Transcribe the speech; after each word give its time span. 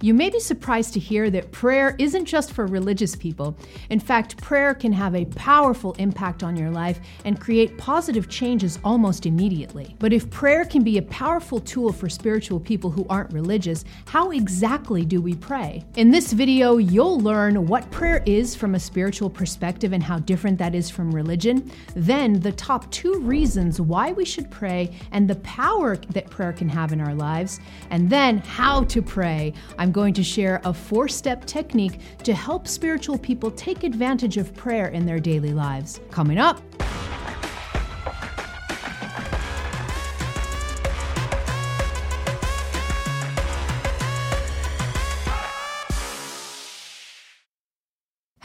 You 0.00 0.14
may 0.14 0.30
be 0.30 0.38
surprised 0.38 0.94
to 0.94 1.00
hear 1.00 1.28
that 1.30 1.50
prayer 1.50 1.96
isn't 1.98 2.26
just 2.26 2.52
for 2.52 2.66
religious 2.66 3.16
people. 3.16 3.56
In 3.90 3.98
fact, 3.98 4.40
prayer 4.40 4.72
can 4.72 4.92
have 4.92 5.16
a 5.16 5.24
powerful 5.24 5.94
impact 5.94 6.44
on 6.44 6.56
your 6.56 6.70
life 6.70 7.00
and 7.24 7.40
create 7.40 7.76
positive 7.76 8.28
changes 8.28 8.78
almost 8.84 9.26
immediately. 9.26 9.96
But 9.98 10.12
if 10.12 10.30
prayer 10.30 10.64
can 10.64 10.84
be 10.84 10.98
a 10.98 11.02
powerful 11.02 11.58
tool 11.58 11.92
for 11.92 12.08
spiritual 12.08 12.60
people 12.60 12.92
who 12.92 13.06
aren't 13.10 13.32
religious, 13.32 13.84
how 14.06 14.30
exactly 14.30 15.04
do 15.04 15.20
we 15.20 15.34
pray? 15.34 15.82
In 15.96 16.12
this 16.12 16.32
video, 16.32 16.76
you'll 16.76 17.18
learn 17.18 17.66
what 17.66 17.90
prayer 17.90 18.22
is 18.24 18.54
from 18.54 18.76
a 18.76 18.80
spiritual 18.80 19.28
perspective 19.28 19.92
and 19.92 20.02
how 20.04 20.20
different 20.20 20.58
that 20.58 20.76
is 20.76 20.88
from 20.88 21.10
religion. 21.10 21.68
Then, 21.96 22.38
the 22.38 22.52
top 22.52 22.88
two 22.92 23.18
reasons 23.18 23.80
why 23.80 24.12
we 24.12 24.24
should 24.24 24.48
pray 24.48 24.92
and 25.10 25.26
the 25.26 25.34
power 25.36 25.96
that 26.10 26.30
prayer 26.30 26.52
can 26.52 26.68
have 26.68 26.92
in 26.92 27.00
our 27.00 27.16
lives. 27.16 27.58
And 27.90 28.08
then, 28.08 28.38
how 28.38 28.84
to 28.84 29.02
pray. 29.02 29.54
I'm 29.76 29.87
I'm 29.88 29.92
going 29.92 30.12
to 30.12 30.22
share 30.22 30.60
a 30.66 30.74
four 30.74 31.08
step 31.08 31.46
technique 31.46 32.00
to 32.22 32.34
help 32.34 32.68
spiritual 32.68 33.16
people 33.16 33.50
take 33.50 33.84
advantage 33.84 34.36
of 34.36 34.54
prayer 34.54 34.88
in 34.88 35.06
their 35.06 35.18
daily 35.18 35.54
lives. 35.54 35.98
Coming 36.10 36.36
up. 36.36 36.60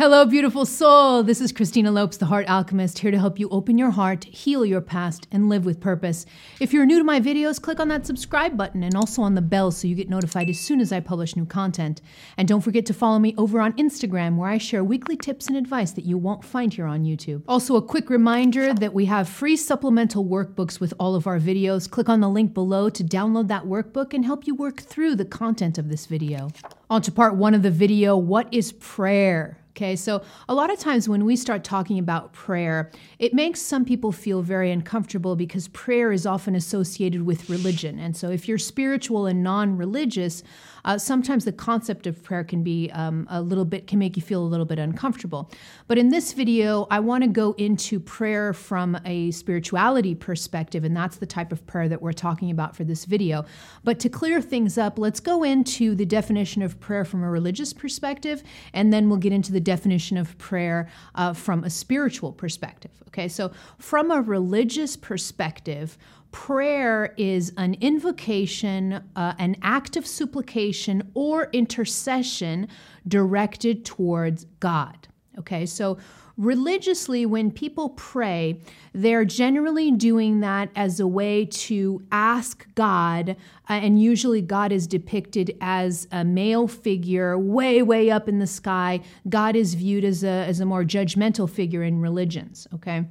Hello, 0.03 0.25
beautiful 0.25 0.66
soul. 0.66 1.23
This 1.23 1.39
is 1.39 1.53
Christina 1.53 1.89
Lopes, 1.89 2.17
the 2.17 2.25
Heart 2.25 2.49
Alchemist, 2.49 2.99
here 2.99 3.09
to 3.09 3.17
help 3.17 3.39
you 3.39 3.48
open 3.48 3.77
your 3.77 3.91
heart, 3.91 4.26
heal 4.26 4.66
your 4.66 4.81
past, 4.81 5.29
and 5.31 5.48
live 5.48 5.63
with 5.63 5.79
purpose. 5.79 6.26
If 6.59 6.73
you're 6.73 6.85
new 6.85 6.98
to 6.98 7.05
my 7.05 7.21
videos, 7.21 7.62
click 7.62 7.79
on 7.79 7.88
that 7.88 8.05
subscribe 8.05 8.57
button 8.57 8.84
and 8.84 8.98
also 8.98 9.21
on 9.21 9.35
the 9.35 9.41
bell 9.41 9.71
so 9.71 9.88
you 9.88 9.95
get 9.95 10.09
notified 10.09 10.49
as 10.49 10.59
soon 10.59 10.81
as 10.81 10.91
I 10.91 10.99
publish 10.99 11.38
new 11.38 11.45
content. 11.45 12.02
And 12.35 12.49
don't 12.49 12.59
forget 12.59 12.85
to 12.88 12.93
follow 12.93 13.17
me 13.17 13.34
over 13.38 13.62
on 13.62 13.71
Instagram, 13.77 14.35
where 14.35 14.49
I 14.49 14.57
share 14.57 14.84
weekly 14.84 15.15
tips 15.15 15.48
and 15.48 15.55
advice 15.55 15.93
that 15.93 16.04
you 16.04 16.17
won't 16.17 16.43
find 16.43 16.73
here 16.73 16.85
on 16.85 17.05
YouTube. 17.05 17.43
Also, 17.48 17.77
a 17.77 17.82
quick 17.82 18.10
reminder 18.10 18.73
that 18.73 18.93
we 18.93 19.05
have 19.05 19.29
free 19.29 19.55
supplemental 19.55 20.26
workbooks 20.26 20.82
with 20.82 20.93
all 20.99 21.15
of 21.15 21.27
our 21.27 21.40
videos. 21.40 21.90
Click 21.90 22.10
on 22.10 22.20
the 22.20 22.27
link 22.27 22.54
below 22.54 22.90
to 22.90 23.05
download 23.05 23.48
that 23.48 23.63
workbook 23.63 24.13
and 24.13 24.26
help 24.26 24.48
you 24.48 24.54
work 24.54 24.82
through 24.82 25.15
the 25.15 25.23
content 25.23 25.77
of 25.77 25.88
this 25.88 26.07
video. 26.07 26.49
On 26.90 27.01
to 27.01 27.10
part 27.10 27.35
one 27.35 27.54
of 27.54 27.63
the 27.63 27.71
video 27.71 28.17
What 28.17 28.54
is 28.54 28.73
prayer? 28.73 29.63
Okay, 29.76 29.96
so 29.96 30.21
a 30.48 30.54
lot 30.54 30.71
of 30.71 30.77
times 30.77 31.10
when 31.10 31.26
we 31.26 31.35
start 31.35 31.63
talking 31.63 31.98
about 31.98 32.32
prayer, 32.32 32.91
it 33.18 33.34
makes 33.34 33.60
some 33.60 33.84
people 33.84 34.12
feel 34.12 34.43
very 34.43 34.71
uncomfortable 34.71 35.35
because 35.35 35.68
prayer 35.70 36.12
is 36.12 36.27
often 36.27 36.54
associated 36.54 37.24
with 37.24 37.49
religion. 37.49 37.98
And 37.98 38.16
so 38.16 38.29
if 38.29 38.48
you're 38.48 38.60
spiritual 38.60 39.26
and 39.26 39.41
non 39.41 39.76
religious, 39.76 40.44
uh, 40.85 40.98
sometimes 40.98 41.45
the 41.45 41.51
concept 41.51 42.07
of 42.07 42.21
prayer 42.23 42.43
can 42.43 42.63
be 42.63 42.89
um, 42.91 43.27
a 43.29 43.41
little 43.41 43.65
bit, 43.65 43.87
can 43.87 43.99
make 43.99 44.15
you 44.15 44.21
feel 44.21 44.41
a 44.41 44.45
little 44.45 44.65
bit 44.65 44.79
uncomfortable. 44.79 45.49
But 45.87 45.98
in 45.98 46.09
this 46.09 46.34
video, 46.34 46.87
I 46.91 46.99
want 46.99 47.23
to 47.23 47.29
go 47.29 47.53
into 47.53 47.99
prayer 47.99 48.53
from 48.53 48.98
a 49.05 49.31
spirituality 49.31 50.15
perspective, 50.15 50.84
and 50.84 50.95
that's 50.95 51.17
the 51.17 51.26
type 51.26 51.51
of 51.51 51.65
prayer 51.65 51.87
that 51.89 52.01
we're 52.01 52.13
talking 52.13 52.51
about 52.51 52.76
for 52.76 52.84
this 52.84 53.05
video. 53.05 53.45
But 53.84 53.99
to 53.99 54.09
clear 54.09 54.41
things 54.41 54.77
up, 54.77 54.99
let's 54.99 55.20
go 55.20 55.43
into 55.43 55.95
the 55.95 56.05
definition 56.05 56.61
of 56.61 56.79
prayer 56.79 57.05
from 57.05 57.23
a 57.23 57.29
religious 57.29 57.73
perspective, 57.73 58.43
and 58.73 58.91
then 58.91 59.09
we'll 59.09 59.20
get 59.20 59.34
into 59.34 59.51
the 59.51 59.61
definition 59.61 60.17
of 60.17 60.37
prayer 60.37 60.89
uh, 61.15 61.34
from 61.34 61.63
a 61.63 61.70
spiritual 61.70 62.31
perspective. 62.31 62.91
Okay, 63.07 63.27
so 63.27 63.51
from 63.77 64.09
a 64.09 64.22
religious 64.22 64.97
perspective, 64.97 65.97
prayer 66.34 67.13
is 67.16 67.53
an 67.56 67.75
invocation, 67.79 69.01
uh, 69.16 69.34
an 69.39 69.56
act 69.62 69.95
of 69.95 70.06
supplication 70.06 71.09
or 71.13 71.47
intercession 71.53 72.67
directed 73.07 73.85
towards 73.85 74.45
God. 74.59 75.07
Okay, 75.39 75.66
so 75.66 75.97
religiously, 76.38 77.25
when 77.25 77.51
people 77.51 77.89
pray, 77.89 78.59
they're 78.93 79.25
generally 79.25 79.91
doing 79.91 80.41
that 80.41 80.69
as 80.75 80.99
a 80.99 81.07
way 81.07 81.45
to 81.45 82.03
ask 82.11 82.67
God, 82.75 83.29
uh, 83.69 83.73
and 83.73 84.01
usually 84.01 84.41
God 84.41 84.72
is 84.72 84.85
depicted 84.88 85.55
as 85.61 86.07
a 86.11 86.23
male 86.25 86.67
figure 86.67 87.38
way, 87.38 87.81
way 87.81 88.11
up 88.11 88.27
in 88.27 88.39
the 88.39 88.47
sky. 88.47 88.99
God 89.29 89.55
is 89.55 89.75
viewed 89.75 90.03
as 90.03 90.23
a, 90.23 90.27
as 90.27 90.59
a 90.59 90.66
more 90.66 90.83
judgmental 90.83 91.49
figure 91.49 91.83
in 91.83 92.01
religions, 92.01 92.67
okay? 92.73 93.05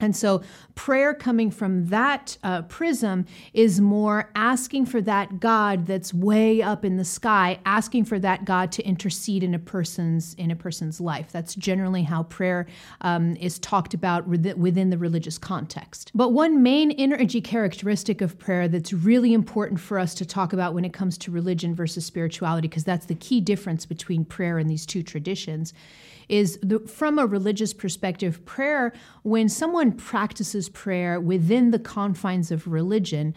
And 0.00 0.16
so, 0.16 0.42
prayer 0.74 1.12
coming 1.12 1.50
from 1.50 1.86
that 1.86 2.38
uh, 2.42 2.62
prism 2.62 3.26
is 3.52 3.80
more 3.80 4.30
asking 4.34 4.86
for 4.86 5.00
that 5.02 5.40
God 5.40 5.86
that's 5.86 6.14
way 6.14 6.62
up 6.62 6.84
in 6.84 6.96
the 6.96 7.04
sky, 7.04 7.58
asking 7.66 8.06
for 8.06 8.18
that 8.18 8.44
God 8.44 8.72
to 8.72 8.82
intercede 8.82 9.42
in 9.42 9.54
a 9.54 9.58
person's 9.58 10.34
in 10.34 10.50
a 10.50 10.56
person's 10.56 11.00
life. 11.00 11.30
That's 11.32 11.54
generally 11.54 12.02
how 12.02 12.24
prayer 12.24 12.66
um, 13.02 13.36
is 13.36 13.58
talked 13.58 13.94
about 13.94 14.26
within 14.26 14.90
the 14.90 14.98
religious 14.98 15.38
context. 15.38 16.10
But 16.14 16.30
one 16.30 16.62
main 16.62 16.92
energy 16.92 17.40
characteristic 17.40 18.20
of 18.20 18.38
prayer 18.38 18.68
that's 18.68 18.92
really 18.92 19.32
important 19.34 19.80
for 19.80 19.98
us 19.98 20.14
to 20.14 20.24
talk 20.24 20.52
about 20.52 20.74
when 20.74 20.84
it 20.84 20.92
comes 20.92 21.18
to 21.18 21.30
religion 21.30 21.74
versus 21.74 22.06
spirituality, 22.06 22.68
because 22.68 22.84
that's 22.84 23.06
the 23.06 23.14
key 23.14 23.40
difference 23.40 23.86
between 23.86 24.24
prayer 24.24 24.58
and 24.58 24.70
these 24.70 24.86
two 24.86 25.02
traditions, 25.02 25.74
is 26.30 26.58
the, 26.62 26.78
from 26.80 27.18
a 27.18 27.26
religious 27.26 27.74
perspective, 27.74 28.44
prayer, 28.46 28.92
when 29.22 29.48
someone 29.48 29.92
practices 29.92 30.68
prayer 30.68 31.20
within 31.20 31.72
the 31.72 31.78
confines 31.78 32.50
of 32.50 32.68
religion, 32.68 33.34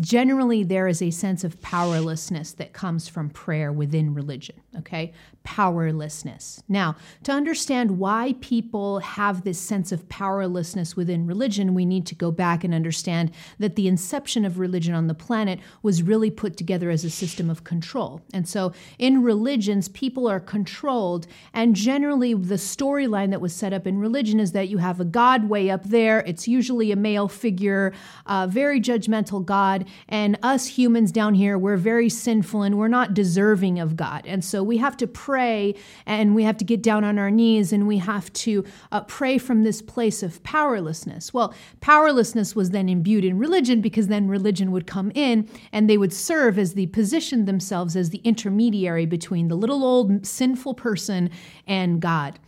generally 0.00 0.62
there 0.64 0.88
is 0.88 1.02
a 1.02 1.10
sense 1.10 1.44
of 1.44 1.60
powerlessness 1.60 2.52
that 2.52 2.72
comes 2.72 3.08
from 3.08 3.28
prayer 3.28 3.72
within 3.72 4.14
religion, 4.14 4.56
okay? 4.78 5.12
Powerlessness. 5.44 6.62
Now, 6.68 6.96
to 7.24 7.32
understand 7.32 7.98
why 7.98 8.34
people 8.40 9.00
have 9.00 9.44
this 9.44 9.58
sense 9.58 9.92
of 9.92 10.08
powerlessness 10.08 10.96
within 10.96 11.26
religion, 11.26 11.74
we 11.74 11.84
need 11.84 12.06
to 12.06 12.14
go 12.14 12.30
back 12.30 12.64
and 12.64 12.72
understand 12.72 13.32
that 13.58 13.76
the 13.76 13.88
inception 13.88 14.44
of 14.44 14.58
religion 14.58 14.94
on 14.94 15.08
the 15.08 15.14
planet 15.14 15.58
was 15.82 16.02
really 16.02 16.30
put 16.30 16.56
together 16.56 16.90
as 16.90 17.04
a 17.04 17.10
system 17.10 17.50
of 17.50 17.64
control. 17.64 18.20
And 18.32 18.48
so 18.48 18.72
in 18.98 19.22
religions, 19.22 19.88
people 19.88 20.28
are 20.28 20.40
controlled, 20.40 21.26
and 21.52 21.76
generally 21.76 22.34
the 22.34 22.54
storyline 22.54 23.30
that 23.30 23.40
was 23.40 23.54
set 23.54 23.72
up 23.72 23.86
in 23.86 23.98
religion 23.98 24.40
is 24.40 24.52
that 24.52 24.68
you 24.68 24.78
have 24.78 25.00
a 25.00 25.04
God 25.04 25.48
way 25.48 25.70
up 25.70 25.84
there, 25.84 26.20
it's 26.20 26.48
usually 26.48 26.92
a 26.92 26.96
male 26.96 27.28
figure, 27.28 27.92
a 28.26 28.46
very 28.48 28.80
judgmental 28.80 29.44
God 29.44 29.81
and 30.08 30.38
us 30.42 30.66
humans 30.66 31.12
down 31.12 31.34
here, 31.34 31.58
we're 31.58 31.76
very 31.76 32.08
sinful 32.08 32.62
and 32.62 32.78
we're 32.78 32.88
not 32.88 33.14
deserving 33.14 33.78
of 33.78 33.96
God. 33.96 34.26
And 34.26 34.44
so 34.44 34.62
we 34.62 34.78
have 34.78 34.96
to 34.98 35.06
pray 35.06 35.74
and 36.06 36.34
we 36.34 36.44
have 36.44 36.56
to 36.58 36.64
get 36.64 36.82
down 36.82 37.04
on 37.04 37.18
our 37.18 37.30
knees 37.30 37.72
and 37.72 37.86
we 37.86 37.98
have 37.98 38.32
to 38.34 38.64
uh, 38.90 39.02
pray 39.02 39.38
from 39.38 39.62
this 39.62 39.82
place 39.82 40.22
of 40.22 40.42
powerlessness. 40.42 41.32
Well, 41.32 41.54
powerlessness 41.80 42.54
was 42.54 42.70
then 42.70 42.88
imbued 42.88 43.24
in 43.24 43.38
religion 43.38 43.80
because 43.80 44.08
then 44.08 44.28
religion 44.28 44.72
would 44.72 44.86
come 44.86 45.12
in 45.14 45.48
and 45.72 45.88
they 45.88 45.98
would 45.98 46.12
serve 46.12 46.58
as 46.58 46.74
the 46.74 46.86
position 46.88 47.44
themselves 47.44 47.96
as 47.96 48.10
the 48.10 48.20
intermediary 48.24 49.06
between 49.06 49.48
the 49.48 49.56
little 49.56 49.84
old 49.84 50.26
sinful 50.26 50.74
person 50.74 51.30
and 51.66 52.00
God 52.00 52.38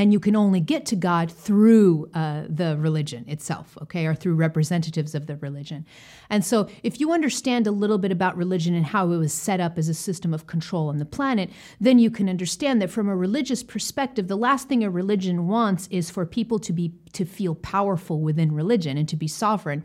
and 0.00 0.14
you 0.14 0.18
can 0.18 0.34
only 0.34 0.60
get 0.60 0.86
to 0.86 0.96
God 0.96 1.30
through 1.30 2.08
uh, 2.14 2.44
the 2.48 2.74
religion 2.78 3.22
itself, 3.28 3.76
okay, 3.82 4.06
or 4.06 4.14
through 4.14 4.34
representatives 4.34 5.14
of 5.14 5.26
the 5.26 5.36
religion. 5.36 5.84
And 6.30 6.42
so, 6.42 6.70
if 6.82 7.00
you 7.00 7.12
understand 7.12 7.66
a 7.66 7.70
little 7.70 7.98
bit 7.98 8.10
about 8.10 8.34
religion 8.34 8.74
and 8.74 8.86
how 8.86 9.10
it 9.10 9.18
was 9.18 9.34
set 9.34 9.60
up 9.60 9.76
as 9.76 9.90
a 9.90 9.94
system 9.94 10.32
of 10.32 10.46
control 10.46 10.88
on 10.88 10.96
the 10.96 11.04
planet, 11.04 11.50
then 11.82 11.98
you 11.98 12.10
can 12.10 12.30
understand 12.30 12.80
that 12.80 12.88
from 12.88 13.10
a 13.10 13.14
religious 13.14 13.62
perspective, 13.62 14.26
the 14.26 14.36
last 14.38 14.68
thing 14.68 14.82
a 14.82 14.88
religion 14.88 15.46
wants 15.48 15.86
is 15.90 16.08
for 16.08 16.24
people 16.24 16.58
to 16.60 16.72
be 16.72 16.94
to 17.12 17.26
feel 17.26 17.54
powerful 17.54 18.22
within 18.22 18.52
religion 18.52 18.96
and 18.96 19.06
to 19.10 19.16
be 19.16 19.28
sovereign. 19.28 19.84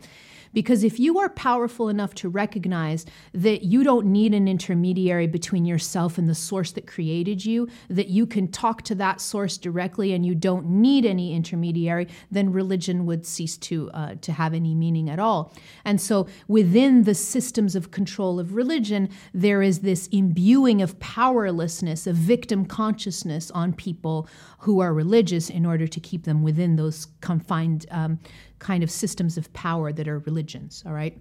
Because 0.52 0.84
if 0.84 0.98
you 0.98 1.18
are 1.18 1.28
powerful 1.28 1.88
enough 1.88 2.14
to 2.16 2.28
recognize 2.28 3.06
that 3.32 3.62
you 3.62 3.82
don't 3.82 4.06
need 4.06 4.34
an 4.34 4.48
intermediary 4.48 5.26
between 5.26 5.64
yourself 5.64 6.18
and 6.18 6.28
the 6.28 6.34
source 6.34 6.72
that 6.72 6.86
created 6.86 7.44
you, 7.44 7.68
that 7.88 8.08
you 8.08 8.26
can 8.26 8.48
talk 8.48 8.82
to 8.82 8.94
that 8.96 9.20
source 9.20 9.58
directly 9.58 10.12
and 10.12 10.24
you 10.24 10.34
don't 10.34 10.66
need 10.66 11.04
any 11.04 11.34
intermediary, 11.34 12.08
then 12.30 12.52
religion 12.52 13.06
would 13.06 13.26
cease 13.26 13.56
to, 13.56 13.90
uh, 13.92 14.14
to 14.20 14.32
have 14.32 14.54
any 14.54 14.74
meaning 14.74 15.10
at 15.10 15.18
all. 15.18 15.52
And 15.84 16.00
so 16.00 16.26
within 16.48 17.04
the 17.04 17.14
systems 17.14 17.74
of 17.74 17.90
control 17.90 18.40
of 18.40 18.54
religion, 18.54 19.08
there 19.32 19.62
is 19.62 19.80
this 19.80 20.06
imbuing 20.08 20.82
of 20.82 20.98
powerlessness, 21.00 22.06
of 22.06 22.16
victim 22.16 22.64
consciousness 22.66 23.50
on 23.50 23.72
people 23.72 24.28
who 24.60 24.80
are 24.80 24.92
religious 24.92 25.50
in 25.50 25.66
order 25.66 25.86
to 25.86 26.00
keep 26.00 26.24
them 26.24 26.42
within 26.42 26.76
those 26.76 27.08
confined 27.20 27.86
um, 27.90 28.18
kind 28.58 28.82
of 28.82 28.90
systems 28.90 29.36
of 29.36 29.52
power 29.52 29.92
that 29.92 30.08
are 30.08 30.18
religions, 30.20 30.82
all 30.86 30.92
right? 30.92 31.20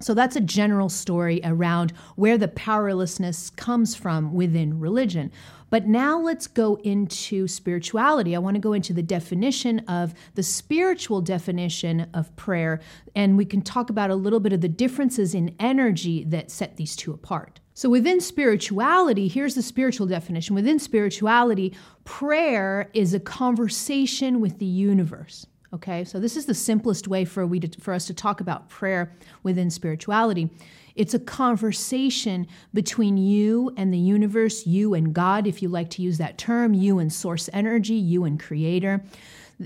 So 0.00 0.14
that's 0.14 0.36
a 0.36 0.40
general 0.40 0.88
story 0.88 1.42
around 1.44 1.92
where 2.16 2.38
the 2.38 2.48
powerlessness 2.48 3.50
comes 3.50 3.94
from 3.94 4.32
within 4.32 4.80
religion. 4.80 5.30
But 5.68 5.86
now 5.86 6.18
let's 6.18 6.46
go 6.46 6.76
into 6.76 7.46
spirituality. 7.46 8.34
I 8.34 8.38
want 8.38 8.54
to 8.54 8.60
go 8.60 8.72
into 8.72 8.94
the 8.94 9.02
definition 9.02 9.80
of 9.80 10.14
the 10.34 10.42
spiritual 10.42 11.20
definition 11.20 12.08
of 12.14 12.34
prayer, 12.36 12.80
and 13.14 13.36
we 13.36 13.44
can 13.44 13.60
talk 13.60 13.90
about 13.90 14.10
a 14.10 14.14
little 14.14 14.40
bit 14.40 14.54
of 14.54 14.62
the 14.62 14.68
differences 14.68 15.34
in 15.34 15.54
energy 15.60 16.24
that 16.24 16.50
set 16.50 16.76
these 16.76 16.96
two 16.96 17.12
apart. 17.12 17.60
So, 17.74 17.88
within 17.88 18.20
spirituality, 18.20 19.28
here's 19.28 19.54
the 19.54 19.62
spiritual 19.62 20.06
definition 20.06 20.54
within 20.54 20.78
spirituality, 20.78 21.76
prayer 22.04 22.90
is 22.92 23.14
a 23.14 23.20
conversation 23.20 24.40
with 24.40 24.58
the 24.58 24.66
universe. 24.66 25.46
Okay, 25.72 26.04
so 26.04 26.18
this 26.18 26.36
is 26.36 26.46
the 26.46 26.54
simplest 26.54 27.06
way 27.06 27.24
for, 27.24 27.46
we 27.46 27.60
to, 27.60 27.80
for 27.80 27.94
us 27.94 28.06
to 28.06 28.14
talk 28.14 28.40
about 28.40 28.68
prayer 28.68 29.12
within 29.44 29.70
spirituality. 29.70 30.50
It's 30.96 31.14
a 31.14 31.20
conversation 31.20 32.48
between 32.74 33.16
you 33.16 33.72
and 33.76 33.94
the 33.94 33.98
universe, 33.98 34.66
you 34.66 34.94
and 34.94 35.14
God, 35.14 35.46
if 35.46 35.62
you 35.62 35.68
like 35.68 35.88
to 35.90 36.02
use 36.02 36.18
that 36.18 36.38
term, 36.38 36.74
you 36.74 36.98
and 36.98 37.12
source 37.12 37.48
energy, 37.52 37.94
you 37.94 38.24
and 38.24 38.40
creator. 38.40 39.04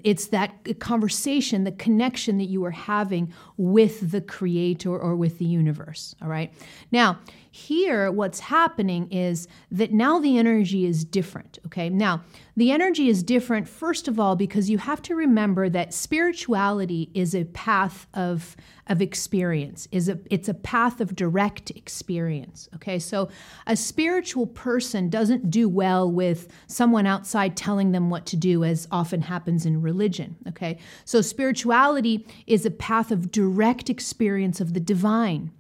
It's 0.03 0.27
that 0.27 0.79
conversation, 0.81 1.65
the 1.65 1.73
connection 1.73 2.37
that 2.39 2.47
you 2.47 2.65
are 2.65 2.71
having 2.71 3.33
with 3.57 4.11
the 4.11 4.21
creator 4.21 4.99
or 4.99 5.17
with 5.17 5.39
the 5.39 5.45
universe. 5.47 6.15
All 6.21 6.29
right. 6.29 6.53
Now, 6.93 7.19
here, 7.55 8.11
what's 8.11 8.41
happening 8.41 9.09
is 9.13 9.47
that 9.71 9.93
now 9.93 10.19
the 10.19 10.37
energy 10.37 10.87
is 10.87 11.05
different. 11.05 11.61
Okay. 11.67 11.89
Now, 11.89 12.25
the 12.57 12.73
energy 12.73 13.09
is 13.09 13.23
different, 13.23 13.69
first 13.69 14.09
of 14.09 14.19
all, 14.19 14.35
because 14.35 14.69
you 14.69 14.79
have 14.79 15.01
to 15.03 15.15
remember 15.15 15.69
that 15.69 15.95
spirituality 15.95 17.13
is 17.15 17.33
a 17.33 17.45
path 17.45 18.09
of, 18.13 18.57
of 18.89 19.01
experience, 19.01 19.87
is 19.93 20.09
a, 20.09 20.19
it's 20.33 20.49
a 20.49 20.55
path 20.55 21.01
of 21.01 21.15
direct 21.15 21.71
experience. 21.71 22.69
Okay, 22.75 22.99
so 22.99 23.29
a 23.69 23.77
spiritual 23.77 24.49
person 24.49 25.09
doesn't 25.09 25.49
do 25.49 25.69
well 25.69 26.11
with 26.11 26.49
someone 26.67 27.07
outside 27.07 27.57
telling 27.57 27.93
them 27.93 28.11
what 28.11 28.27
to 28.27 28.37
do, 28.37 28.65
as 28.65 28.89
often 28.91 29.23
happens 29.23 29.65
in 29.65 29.81
religion. 29.81 30.35
Okay, 30.49 30.79
so 31.05 31.21
spirituality 31.21 32.27
is 32.49 32.67
a 32.67 32.71
path 32.73 33.13
of 33.13 33.31
direct 33.31 33.89
experience 33.89 34.61
of 34.61 34.75
the 34.75 34.81
divine 34.81 35.53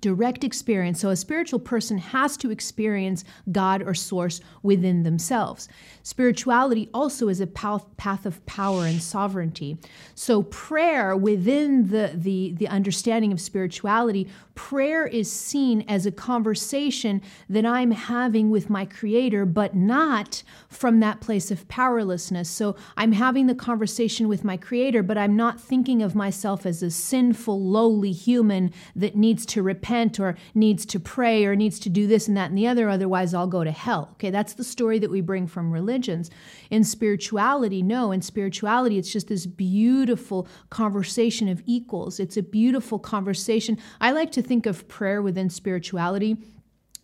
direct 0.00 0.44
experience. 0.44 1.00
So 1.00 1.10
a 1.10 1.16
spiritual 1.16 1.58
person 1.58 1.98
has 1.98 2.36
to 2.38 2.50
experience 2.50 3.24
God 3.50 3.82
or 3.82 3.94
source 3.94 4.40
within 4.62 5.02
themselves. 5.02 5.68
Spirituality 6.02 6.88
also 6.92 7.28
is 7.28 7.40
a 7.40 7.46
path 7.46 8.26
of 8.26 8.44
power 8.46 8.86
and 8.86 9.02
sovereignty. 9.02 9.78
So 10.14 10.42
prayer 10.44 11.16
within 11.16 11.90
the, 11.90 12.12
the, 12.14 12.54
the 12.56 12.68
understanding 12.68 13.32
of 13.32 13.40
spirituality, 13.40 14.28
prayer 14.54 15.06
is 15.06 15.30
seen 15.30 15.84
as 15.88 16.06
a 16.06 16.12
conversation 16.12 17.22
that 17.48 17.66
I'm 17.66 17.90
having 17.90 18.50
with 18.50 18.70
my 18.70 18.84
creator, 18.84 19.44
but 19.44 19.74
not 19.74 20.42
from 20.68 21.00
that 21.00 21.20
place 21.20 21.50
of 21.50 21.66
powerlessness. 21.68 22.48
So 22.48 22.76
I'm 22.96 23.12
having 23.12 23.46
the 23.46 23.54
conversation 23.54 24.28
with 24.28 24.44
my 24.44 24.56
creator, 24.56 25.02
but 25.02 25.18
I'm 25.18 25.36
not 25.36 25.60
thinking 25.60 26.02
of 26.02 26.14
myself 26.14 26.66
as 26.66 26.82
a 26.82 26.90
sinful, 26.90 27.60
lowly 27.60 28.12
human 28.12 28.72
that 28.94 29.16
needs 29.16 29.46
to 29.46 29.62
repent 29.62 30.20
or 30.20 30.36
needs 30.54 30.84
to 30.86 31.00
pray 31.00 31.44
or 31.44 31.56
needs 31.56 31.78
to 31.80 31.88
do 31.88 32.06
this 32.06 32.28
and 32.28 32.36
that 32.36 32.50
and 32.50 32.58
the 32.58 32.66
other, 32.66 32.88
otherwise 32.88 33.34
I'll 33.34 33.46
go 33.46 33.64
to 33.64 33.70
hell. 33.70 34.10
Okay, 34.12 34.30
that's 34.30 34.54
the 34.54 34.64
story 34.64 34.98
that 34.98 35.10
we 35.10 35.20
bring 35.20 35.46
from 35.46 35.72
religions. 35.72 36.30
In 36.70 36.84
spirituality, 36.84 37.82
no, 37.82 38.12
in 38.12 38.22
spirituality, 38.22 38.98
it's 38.98 39.12
just 39.12 39.28
this 39.28 39.46
beautiful 39.46 40.46
conversation 40.70 41.48
of 41.48 41.62
equals. 41.66 42.20
It's 42.20 42.36
a 42.36 42.42
beautiful 42.42 42.98
conversation. 42.98 43.78
I 44.00 44.12
like 44.12 44.32
to 44.32 44.41
think 44.42 44.66
of 44.66 44.88
prayer 44.88 45.22
within 45.22 45.48
spirituality 45.48 46.36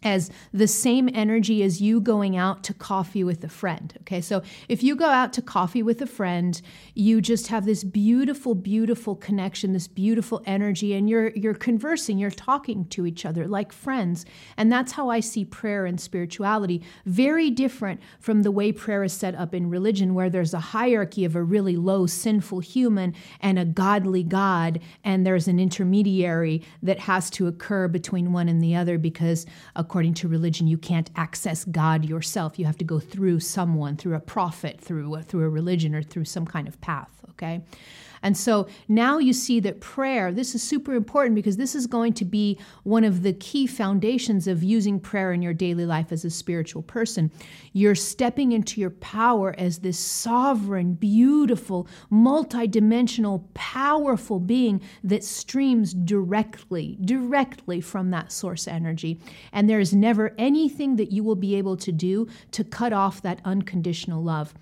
as 0.03 0.31
the 0.53 0.69
same 0.69 1.11
energy 1.13 1.63
as 1.63 1.81
you 1.81 2.01
going 2.01 2.37
out 2.37 2.63
to 2.63 2.73
coffee 2.73 3.25
with 3.25 3.43
a 3.43 3.49
friend. 3.49 3.95
Okay, 4.03 4.21
so 4.21 4.43
if 4.69 4.83
you 4.83 4.95
go 4.95 5.07
out 5.07 5.33
to 5.33 5.43
coffee 5.43 5.83
with 5.83 6.01
a 6.01 6.07
friend, 6.07 6.63
you 6.95 7.21
just 7.21 7.49
have 7.49 7.67
this 7.67 7.83
beautiful, 7.83 8.55
beautiful 8.55 9.17
connection, 9.17 9.73
this 9.73 9.89
beautiful 9.89 10.41
energy, 10.47 10.95
and 10.95 11.11
you're 11.11 11.31
you're 11.31 11.55
conversing, 11.55 12.17
you're 12.17 12.31
talking 12.31 12.85
to 12.87 13.07
each 13.07 13.27
other 13.27 13.49
like 13.49 13.73
friends. 13.73 14.25
And 14.57 14.71
that's 14.71 14.93
how 14.93 15.09
I 15.09 15.19
see 15.19 15.45
prayer 15.45 15.85
and 15.85 16.01
spirituality. 16.01 16.83
Very 17.05 17.51
different 17.51 18.01
from 18.21 18.43
the 18.43 18.53
way 18.53 18.71
prayer 18.71 19.03
is 19.03 19.13
set 19.13 19.35
up 19.35 19.53
in 19.53 19.69
religion, 19.69 20.15
where 20.15 20.31
there's 20.31 20.55
a 20.55 20.61
hierarchy 20.61 21.25
of 21.25 21.35
a 21.35 21.43
really 21.43 21.77
low, 21.77 22.07
sinful 22.07 22.61
human 22.61 23.15
and 23.41 23.59
a 23.59 23.65
godly 23.65 24.23
God, 24.23 24.79
and 25.03 25.27
there's 25.27 25.49
an 25.49 25.59
intermediary 25.59 26.63
that 26.85 27.01
has 27.01 27.31
to 27.31 27.49
occur 27.49 27.89
between 27.89 28.33
one 28.33 28.49
and 28.49 28.63
the 28.63 28.77
other 28.77 28.97
because 28.97 29.45
according 29.89 30.13
to 30.13 30.29
religion, 30.29 30.67
you 30.67 30.77
can't 30.77 31.09
access 31.17 31.65
God 31.65 32.05
yourself. 32.05 32.59
You 32.59 32.67
have 32.67 32.77
to 32.77 32.85
go 32.85 33.01
through 33.01 33.41
someone, 33.41 33.97
through 33.97 34.17
a 34.17 34.21
prophet, 34.21 34.79
through 34.79 35.15
a, 35.15 35.23
through 35.23 35.45
a 35.45 35.49
religion, 35.49 35.95
or 35.95 36.03
through 36.03 36.27
some 36.27 36.45
kind 36.45 36.69
of 36.69 36.79
path. 36.83 37.11
Okay. 37.31 37.63
And 38.23 38.37
so 38.37 38.69
now 38.89 39.19
you 39.19 39.33
see 39.33 39.61
that 39.61 39.81
prayer, 39.81 40.33
this 40.33 40.55
is 40.55 40.63
super 40.63 40.95
important 40.95 41.35
because 41.35 41.57
this 41.57 41.75
is 41.75 41.87
going 41.87 42.13
to 42.15 42.25
be 42.25 42.59
one 42.83 43.05
of 43.05 43.23
the 43.23 43.33
key 43.33 43.67
foundations 43.67 44.47
of 44.47 44.63
using 44.63 45.01
prayer 45.01 45.33
in 45.33 45.43
your 45.43 45.55
daily 45.55 45.87
life 45.87 46.13
as 46.13 46.25
a 46.25 46.31
spiritual 46.31 46.83
person. 46.83 47.31
You're 47.73 47.95
stepping 47.95 48.53
into 48.53 48.81
your 48.81 48.91
power 48.91 49.55
as 49.59 49.79
this 49.79 49.99
sovereign, 49.99 50.95
beautiful, 50.95 51.89
multidimensional, 52.11 53.45
powerful 53.55 54.41
being 54.41 54.81
that 55.05 55.25
streams 55.25 55.95
directly, 55.95 56.99
directly 57.05 57.81
from 57.81 58.11
that 58.11 58.33
source 58.33 58.67
energy. 58.69 59.21
And 59.53 59.69
there 59.69 59.81
is 59.81 59.95
never 59.95 60.35
anything 60.39 60.97
that 60.97 61.13
you 61.13 61.23
will 61.23 61.37
be 61.37 61.55
able 61.57 61.77
to 61.79 61.93
do 61.93 62.29
to 62.53 62.65
cut 62.65 62.93
off 62.93 63.23
that 63.23 63.41
unconditional 63.45 64.23
love 64.23 64.55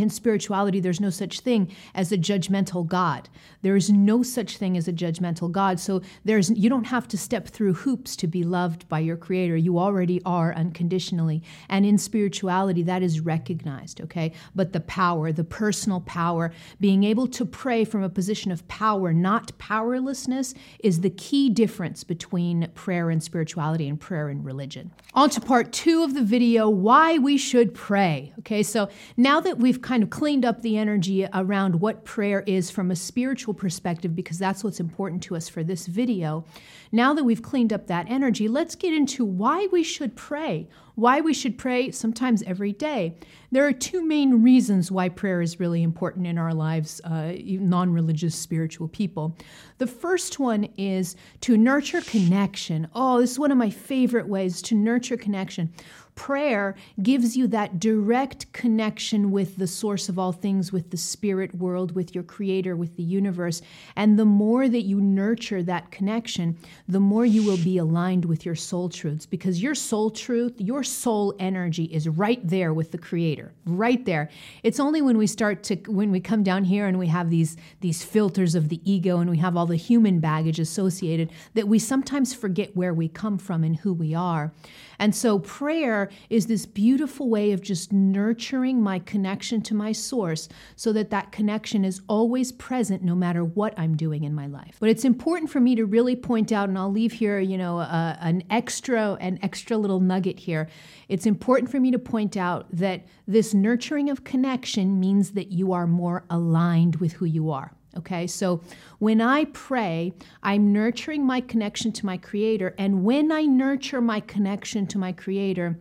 in 0.00 0.10
spirituality, 0.10 0.80
there's 0.80 1.00
no 1.00 1.10
such 1.10 1.40
thing 1.40 1.72
as 1.94 2.12
a 2.12 2.18
judgmental 2.18 2.86
God. 2.86 3.28
There 3.62 3.76
is 3.76 3.90
no 3.90 4.22
such 4.22 4.56
thing 4.56 4.76
as 4.76 4.88
a 4.88 4.92
judgmental 4.92 5.50
God. 5.50 5.78
So 5.78 6.02
there's 6.24 6.50
you 6.50 6.68
don't 6.68 6.84
have 6.84 7.06
to 7.08 7.18
step 7.18 7.48
through 7.48 7.74
hoops 7.74 8.16
to 8.16 8.26
be 8.26 8.42
loved 8.42 8.88
by 8.88 9.00
your 9.00 9.16
creator. 9.16 9.56
You 9.56 9.78
already 9.78 10.20
are 10.24 10.54
unconditionally. 10.54 11.42
And 11.68 11.84
in 11.84 11.98
spirituality, 11.98 12.82
that 12.84 13.02
is 13.02 13.20
recognized, 13.20 14.00
okay? 14.00 14.32
But 14.54 14.72
the 14.72 14.80
power, 14.80 15.32
the 15.32 15.44
personal 15.44 16.00
power, 16.00 16.52
being 16.80 17.04
able 17.04 17.26
to 17.28 17.44
pray 17.44 17.84
from 17.84 18.02
a 18.02 18.08
position 18.08 18.50
of 18.50 18.66
power, 18.68 19.12
not 19.12 19.56
powerlessness, 19.58 20.54
is 20.80 21.00
the 21.00 21.10
key 21.10 21.50
difference 21.50 22.04
between 22.04 22.70
prayer 22.74 23.10
and 23.10 23.22
spirituality 23.22 23.88
and 23.88 24.00
prayer 24.00 24.28
and 24.28 24.44
religion. 24.44 24.90
On 25.14 25.28
to 25.30 25.40
part 25.40 25.72
two 25.72 26.02
of 26.02 26.14
the 26.14 26.22
video, 26.22 26.68
why 26.68 27.18
we 27.18 27.36
should 27.36 27.74
pray. 27.74 28.32
Okay, 28.40 28.62
so 28.62 28.88
now 29.16 29.40
that 29.40 29.58
we've 29.58 29.82
kind 29.90 30.04
of 30.04 30.10
cleaned 30.10 30.44
up 30.44 30.62
the 30.62 30.78
energy 30.78 31.26
around 31.34 31.80
what 31.80 32.04
prayer 32.04 32.44
is 32.46 32.70
from 32.70 32.92
a 32.92 32.94
spiritual 32.94 33.52
perspective, 33.52 34.14
because 34.14 34.38
that's 34.38 34.62
what's 34.62 34.78
important 34.78 35.20
to 35.20 35.34
us 35.34 35.48
for 35.48 35.64
this 35.64 35.88
video. 35.88 36.44
Now 36.92 37.12
that 37.12 37.24
we've 37.24 37.42
cleaned 37.42 37.72
up 37.72 37.88
that 37.88 38.08
energy, 38.08 38.46
let's 38.46 38.76
get 38.76 38.94
into 38.94 39.24
why 39.24 39.66
we 39.72 39.82
should 39.82 40.14
pray. 40.14 40.68
Why 40.94 41.20
we 41.20 41.34
should 41.34 41.58
pray 41.58 41.90
sometimes 41.90 42.44
every 42.44 42.72
day. 42.72 43.16
There 43.50 43.66
are 43.66 43.72
two 43.72 44.06
main 44.06 44.44
reasons 44.44 44.92
why 44.92 45.08
prayer 45.08 45.42
is 45.42 45.58
really 45.58 45.82
important 45.82 46.28
in 46.28 46.38
our 46.38 46.54
lives, 46.54 47.00
uh, 47.02 47.32
non 47.44 47.92
religious 47.92 48.36
spiritual 48.36 48.86
people. 48.86 49.36
The 49.80 49.86
first 49.86 50.38
one 50.38 50.64
is 50.76 51.16
to 51.40 51.56
nurture 51.56 52.02
connection. 52.02 52.86
Oh, 52.94 53.18
this 53.18 53.30
is 53.30 53.38
one 53.38 53.50
of 53.50 53.56
my 53.56 53.70
favorite 53.70 54.28
ways 54.28 54.60
to 54.60 54.74
nurture 54.74 55.16
connection 55.16 55.72
prayer 56.20 56.74
gives 57.02 57.34
you 57.34 57.46
that 57.46 57.80
direct 57.80 58.52
connection 58.52 59.30
with 59.30 59.56
the 59.56 59.66
source 59.66 60.10
of 60.10 60.18
all 60.18 60.32
things, 60.32 60.70
with 60.70 60.90
the 60.90 60.96
spirit 60.98 61.54
world, 61.54 61.92
with 61.92 62.14
your 62.14 62.22
creator, 62.22 62.76
with 62.76 62.94
the 62.96 63.02
universe. 63.02 63.62
And 63.96 64.18
the 64.18 64.26
more 64.26 64.68
that 64.68 64.82
you 64.82 65.00
nurture 65.00 65.62
that 65.62 65.90
connection, 65.90 66.58
the 66.86 67.00
more 67.00 67.24
you 67.24 67.42
will 67.42 67.56
be 67.56 67.78
aligned 67.78 68.26
with 68.26 68.44
your 68.44 68.54
soul 68.54 68.90
truths 68.90 69.24
because 69.24 69.62
your 69.62 69.74
soul 69.74 70.10
truth, 70.10 70.60
your 70.60 70.84
soul 70.84 71.34
energy 71.38 71.84
is 71.84 72.06
right 72.06 72.46
there 72.46 72.74
with 72.74 72.92
the 72.92 72.98
creator, 72.98 73.54
right 73.64 74.04
there. 74.04 74.28
It's 74.62 74.78
only 74.78 75.00
when 75.00 75.16
we 75.16 75.26
start 75.26 75.62
to 75.64 75.76
when 75.86 76.10
we 76.10 76.20
come 76.20 76.42
down 76.42 76.64
here 76.64 76.86
and 76.86 76.98
we 76.98 77.06
have 77.06 77.30
these 77.30 77.56
these 77.80 78.04
filters 78.04 78.54
of 78.54 78.68
the 78.68 78.80
ego 78.84 79.20
and 79.20 79.30
we 79.30 79.38
have 79.38 79.56
all 79.56 79.66
the 79.70 79.76
human 79.76 80.20
baggage 80.20 80.60
associated 80.60 81.32
that 81.54 81.68
we 81.68 81.78
sometimes 81.78 82.34
forget 82.34 82.76
where 82.76 82.92
we 82.92 83.08
come 83.08 83.38
from 83.38 83.64
and 83.64 83.76
who 83.76 83.94
we 83.94 84.14
are. 84.14 84.52
And 84.98 85.14
so 85.14 85.38
prayer 85.38 86.10
is 86.28 86.46
this 86.46 86.66
beautiful 86.66 87.30
way 87.30 87.52
of 87.52 87.62
just 87.62 87.90
nurturing 87.90 88.82
my 88.82 88.98
connection 88.98 89.62
to 89.62 89.74
my 89.74 89.92
source 89.92 90.48
so 90.76 90.92
that 90.92 91.08
that 91.10 91.32
connection 91.32 91.86
is 91.86 92.02
always 92.06 92.52
present 92.52 93.02
no 93.02 93.14
matter 93.14 93.42
what 93.42 93.72
I'm 93.78 93.96
doing 93.96 94.24
in 94.24 94.34
my 94.34 94.46
life. 94.46 94.76
But 94.78 94.90
it's 94.90 95.06
important 95.06 95.50
for 95.50 95.58
me 95.58 95.74
to 95.76 95.86
really 95.86 96.16
point 96.16 96.52
out 96.52 96.68
and 96.68 96.76
I'll 96.76 96.92
leave 96.92 97.12
here, 97.12 97.40
you 97.40 97.56
know, 97.56 97.78
uh, 97.78 98.16
an 98.20 98.44
extra 98.50 99.16
an 99.20 99.38
extra 99.42 99.78
little 99.78 100.00
nugget 100.00 100.38
here. 100.38 100.68
It's 101.08 101.24
important 101.24 101.70
for 101.70 101.80
me 101.80 101.90
to 101.92 101.98
point 101.98 102.36
out 102.36 102.66
that 102.72 103.06
this 103.26 103.54
nurturing 103.54 104.10
of 104.10 104.24
connection 104.24 105.00
means 105.00 105.30
that 105.32 105.50
you 105.50 105.72
are 105.72 105.86
more 105.86 106.24
aligned 106.28 106.96
with 106.96 107.14
who 107.14 107.24
you 107.24 107.50
are. 107.50 107.72
Okay, 107.96 108.26
so 108.26 108.60
when 108.98 109.20
I 109.20 109.46
pray, 109.46 110.12
I'm 110.42 110.72
nurturing 110.72 111.26
my 111.26 111.40
connection 111.40 111.90
to 111.92 112.06
my 112.06 112.16
Creator. 112.16 112.74
And 112.78 113.04
when 113.04 113.32
I 113.32 113.42
nurture 113.42 114.00
my 114.00 114.20
connection 114.20 114.86
to 114.88 114.98
my 114.98 115.12
Creator, 115.12 115.78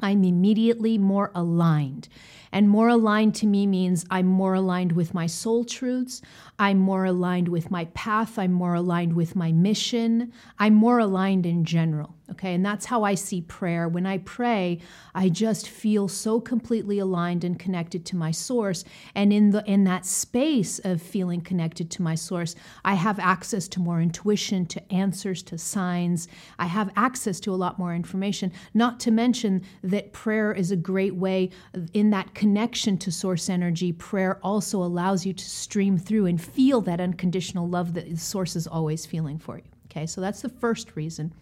I'm 0.00 0.24
immediately 0.24 0.98
more 0.98 1.30
aligned. 1.34 2.08
And 2.52 2.68
more 2.68 2.88
aligned 2.88 3.34
to 3.36 3.46
me 3.46 3.66
means 3.66 4.04
I'm 4.10 4.26
more 4.26 4.54
aligned 4.54 4.92
with 4.92 5.14
my 5.14 5.26
soul 5.26 5.64
truths. 5.64 6.22
I'm 6.58 6.78
more 6.78 7.04
aligned 7.04 7.48
with 7.48 7.70
my 7.70 7.86
path. 7.86 8.38
I'm 8.38 8.52
more 8.52 8.74
aligned 8.74 9.14
with 9.14 9.36
my 9.36 9.52
mission. 9.52 10.32
I'm 10.58 10.74
more 10.74 10.98
aligned 10.98 11.46
in 11.46 11.64
general. 11.64 12.14
Okay, 12.30 12.52
and 12.52 12.64
that's 12.64 12.86
how 12.86 13.04
I 13.04 13.14
see 13.14 13.40
prayer. 13.40 13.88
When 13.88 14.04
I 14.04 14.18
pray, 14.18 14.80
I 15.14 15.30
just 15.30 15.66
feel 15.66 16.08
so 16.08 16.40
completely 16.40 16.98
aligned 16.98 17.42
and 17.42 17.58
connected 17.58 18.04
to 18.06 18.16
my 18.16 18.32
source. 18.32 18.84
And 19.14 19.32
in 19.32 19.50
the 19.50 19.64
in 19.64 19.84
that 19.84 20.04
space 20.04 20.78
of 20.80 21.00
feeling 21.00 21.40
connected 21.40 21.90
to 21.92 22.02
my 22.02 22.14
source, 22.14 22.54
I 22.84 22.94
have 22.94 23.18
access 23.18 23.66
to 23.68 23.80
more 23.80 24.02
intuition, 24.02 24.66
to 24.66 24.92
answers, 24.92 25.42
to 25.44 25.56
signs. 25.56 26.28
I 26.58 26.66
have 26.66 26.90
access 26.96 27.40
to 27.40 27.54
a 27.54 27.56
lot 27.56 27.78
more 27.78 27.94
information. 27.94 28.52
Not 28.74 29.00
to 29.00 29.10
mention 29.10 29.62
that 29.82 30.12
prayer 30.12 30.52
is 30.52 30.70
a 30.70 30.76
great 30.76 31.14
way 31.14 31.48
in 31.94 32.10
that 32.10 32.34
connection 32.38 32.96
to 32.96 33.10
source 33.10 33.50
energy. 33.50 33.90
Prayer 33.92 34.38
also 34.44 34.80
allows 34.80 35.26
you 35.26 35.32
to 35.32 35.44
stream 35.44 35.98
through 35.98 36.26
and 36.26 36.40
feel 36.40 36.80
that 36.80 37.00
unconditional 37.00 37.68
love 37.68 37.94
that 37.94 38.08
the 38.08 38.16
source 38.16 38.54
is 38.54 38.68
always 38.68 39.04
feeling 39.04 39.40
for 39.40 39.56
you. 39.56 39.64
Okay, 39.86 40.06
so 40.06 40.20
that's 40.20 40.40
the 40.40 40.48
first 40.48 40.94
reason. 40.94 41.34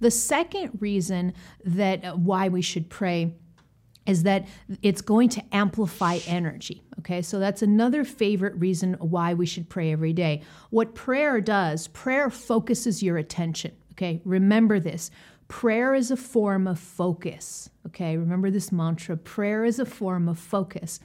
The 0.00 0.10
second 0.10 0.78
reason 0.78 1.32
that 1.64 2.04
uh, 2.04 2.12
why 2.16 2.50
we 2.50 2.60
should 2.60 2.90
pray 2.90 3.32
is 4.04 4.24
that 4.24 4.46
it's 4.82 5.00
going 5.00 5.30
to 5.30 5.42
amplify 5.52 6.18
energy. 6.26 6.82
Okay, 6.98 7.22
so 7.22 7.38
that's 7.38 7.62
another 7.62 8.04
favorite 8.04 8.56
reason 8.56 8.92
why 9.00 9.32
we 9.32 9.46
should 9.46 9.70
pray 9.70 9.90
every 9.90 10.12
day. 10.12 10.42
What 10.68 10.94
prayer 10.94 11.40
does, 11.40 11.88
prayer 11.88 12.28
focuses 12.28 13.02
your 13.02 13.16
attention. 13.16 13.72
Okay, 13.92 14.20
remember 14.26 14.80
this. 14.80 15.10
Prayer 15.48 15.94
is 15.94 16.10
a 16.10 16.16
form 16.16 16.66
of 16.66 16.78
focus. 16.78 17.70
Okay, 17.86 18.16
remember 18.16 18.50
this 18.50 18.72
mantra 18.72 19.16
prayer 19.16 19.64
is 19.64 19.78
a 19.78 19.86
form 19.86 20.28
of 20.28 20.38
focus. 20.38 20.98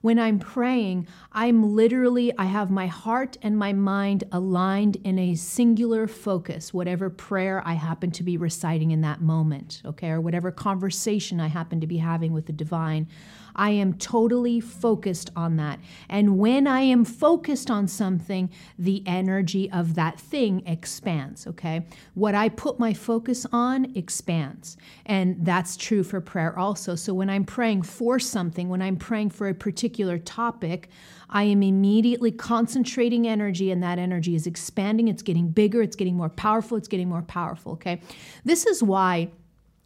When 0.00 0.18
I'm 0.18 0.38
praying, 0.38 1.06
I'm 1.32 1.74
literally, 1.74 2.36
I 2.36 2.44
have 2.44 2.70
my 2.70 2.88
heart 2.88 3.38
and 3.40 3.56
my 3.56 3.72
mind 3.72 4.24
aligned 4.32 4.96
in 4.96 5.18
a 5.18 5.34
singular 5.34 6.06
focus, 6.06 6.74
whatever 6.74 7.08
prayer 7.08 7.62
I 7.64 7.72
happen 7.72 8.10
to 8.10 8.22
be 8.22 8.36
reciting 8.36 8.90
in 8.90 9.00
that 9.00 9.22
moment, 9.22 9.80
okay, 9.86 10.10
or 10.10 10.20
whatever 10.20 10.50
conversation 10.50 11.40
I 11.40 11.46
happen 11.46 11.80
to 11.80 11.86
be 11.86 11.96
having 11.96 12.34
with 12.34 12.44
the 12.44 12.52
divine. 12.52 13.08
I 13.56 13.70
am 13.70 13.94
totally 13.94 14.60
focused 14.60 15.30
on 15.36 15.56
that. 15.56 15.78
And 16.08 16.38
when 16.38 16.66
I 16.66 16.80
am 16.80 17.04
focused 17.04 17.70
on 17.70 17.88
something, 17.88 18.50
the 18.78 19.02
energy 19.06 19.70
of 19.70 19.94
that 19.94 20.18
thing 20.18 20.62
expands, 20.66 21.46
okay? 21.46 21.86
What 22.14 22.34
I 22.34 22.48
put 22.48 22.78
my 22.78 22.92
focus 22.92 23.46
on 23.52 23.96
expands. 23.96 24.76
And 25.06 25.44
that's 25.44 25.76
true 25.76 26.02
for 26.02 26.20
prayer 26.20 26.58
also. 26.58 26.94
So 26.94 27.14
when 27.14 27.30
I'm 27.30 27.44
praying 27.44 27.82
for 27.82 28.18
something, 28.18 28.68
when 28.68 28.82
I'm 28.82 28.96
praying 28.96 29.30
for 29.30 29.48
a 29.48 29.54
particular 29.54 30.18
topic, 30.18 30.88
I 31.30 31.44
am 31.44 31.62
immediately 31.62 32.30
concentrating 32.30 33.26
energy, 33.26 33.70
and 33.70 33.82
that 33.82 33.98
energy 33.98 34.34
is 34.34 34.46
expanding. 34.46 35.08
It's 35.08 35.22
getting 35.22 35.48
bigger, 35.48 35.82
it's 35.82 35.96
getting 35.96 36.16
more 36.16 36.28
powerful, 36.28 36.76
it's 36.76 36.88
getting 36.88 37.08
more 37.08 37.22
powerful, 37.22 37.72
okay? 37.72 38.00
This 38.44 38.66
is 38.66 38.82
why 38.82 39.30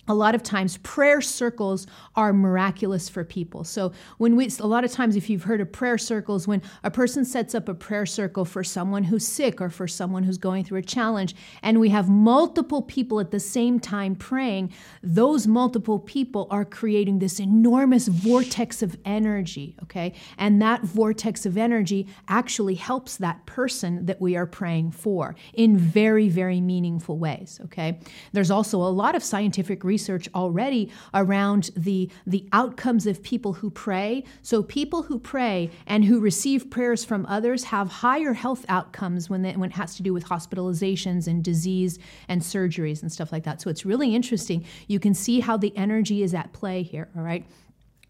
a 0.08 0.14
lot 0.14 0.34
of 0.34 0.42
times 0.42 0.78
prayer 0.78 1.20
circles 1.20 1.86
are 2.16 2.32
miraculous 2.32 3.08
for 3.08 3.24
people. 3.24 3.62
So 3.62 3.92
when 4.16 4.34
we 4.34 4.48
a 4.58 4.66
lot 4.66 4.84
of 4.84 4.90
times 4.90 5.14
if 5.14 5.28
you've 5.28 5.44
heard 5.44 5.60
of 5.60 5.70
prayer 5.70 5.98
circles 5.98 6.48
when 6.48 6.62
a 6.82 6.90
person 6.90 7.24
sets 7.24 7.54
up 7.54 7.68
a 7.68 7.74
prayer 7.74 8.06
circle 8.06 8.44
for 8.44 8.64
someone 8.64 9.04
who's 9.04 9.26
sick 9.26 9.60
or 9.60 9.68
for 9.68 9.86
someone 9.86 10.22
who's 10.22 10.38
going 10.38 10.64
through 10.64 10.78
a 10.78 10.82
challenge 10.82 11.36
and 11.62 11.78
we 11.78 11.90
have 11.90 12.08
multiple 12.08 12.80
people 12.80 13.20
at 13.20 13.30
the 13.30 13.40
same 13.40 13.78
time 13.78 14.14
praying, 14.14 14.72
those 15.02 15.46
multiple 15.46 15.98
people 15.98 16.46
are 16.50 16.64
creating 16.64 17.18
this 17.18 17.38
enormous 17.38 18.08
vortex 18.08 18.82
of 18.82 18.96
energy, 19.04 19.76
okay? 19.82 20.14
And 20.38 20.62
that 20.62 20.82
vortex 20.82 21.44
of 21.44 21.58
energy 21.58 22.08
actually 22.28 22.76
helps 22.76 23.18
that 23.18 23.44
person 23.44 24.06
that 24.06 24.20
we 24.20 24.36
are 24.36 24.46
praying 24.46 24.92
for 24.92 25.36
in 25.52 25.76
very 25.76 26.28
very 26.28 26.60
meaningful 26.60 27.18
ways, 27.18 27.60
okay? 27.64 28.00
There's 28.32 28.50
also 28.50 28.78
a 28.78 28.88
lot 28.88 29.14
of 29.14 29.22
scientific 29.22 29.84
research 29.84 29.97
research 29.98 30.28
already 30.32 30.88
around 31.12 31.70
the, 31.76 32.08
the 32.24 32.48
outcomes 32.52 33.04
of 33.04 33.20
people 33.20 33.54
who 33.54 33.68
pray. 33.68 34.22
So, 34.42 34.62
people 34.62 35.02
who 35.02 35.18
pray 35.18 35.70
and 35.88 36.04
who 36.04 36.20
receive 36.20 36.70
prayers 36.70 37.04
from 37.04 37.26
others 37.26 37.64
have 37.64 37.88
higher 37.88 38.32
health 38.32 38.64
outcomes 38.68 39.28
when, 39.28 39.42
they, 39.42 39.54
when 39.56 39.70
it 39.70 39.76
has 39.76 39.96
to 39.96 40.04
do 40.04 40.12
with 40.12 40.24
hospitalizations 40.26 41.26
and 41.26 41.42
disease 41.42 41.98
and 42.28 42.40
surgeries 42.42 43.02
and 43.02 43.10
stuff 43.10 43.32
like 43.32 43.42
that. 43.42 43.60
So, 43.60 43.70
it's 43.70 43.84
really 43.84 44.14
interesting. 44.14 44.64
You 44.86 45.00
can 45.00 45.14
see 45.14 45.40
how 45.40 45.56
the 45.56 45.76
energy 45.76 46.22
is 46.22 46.32
at 46.32 46.52
play 46.52 46.82
here, 46.82 47.08
all 47.16 47.22
right? 47.22 47.44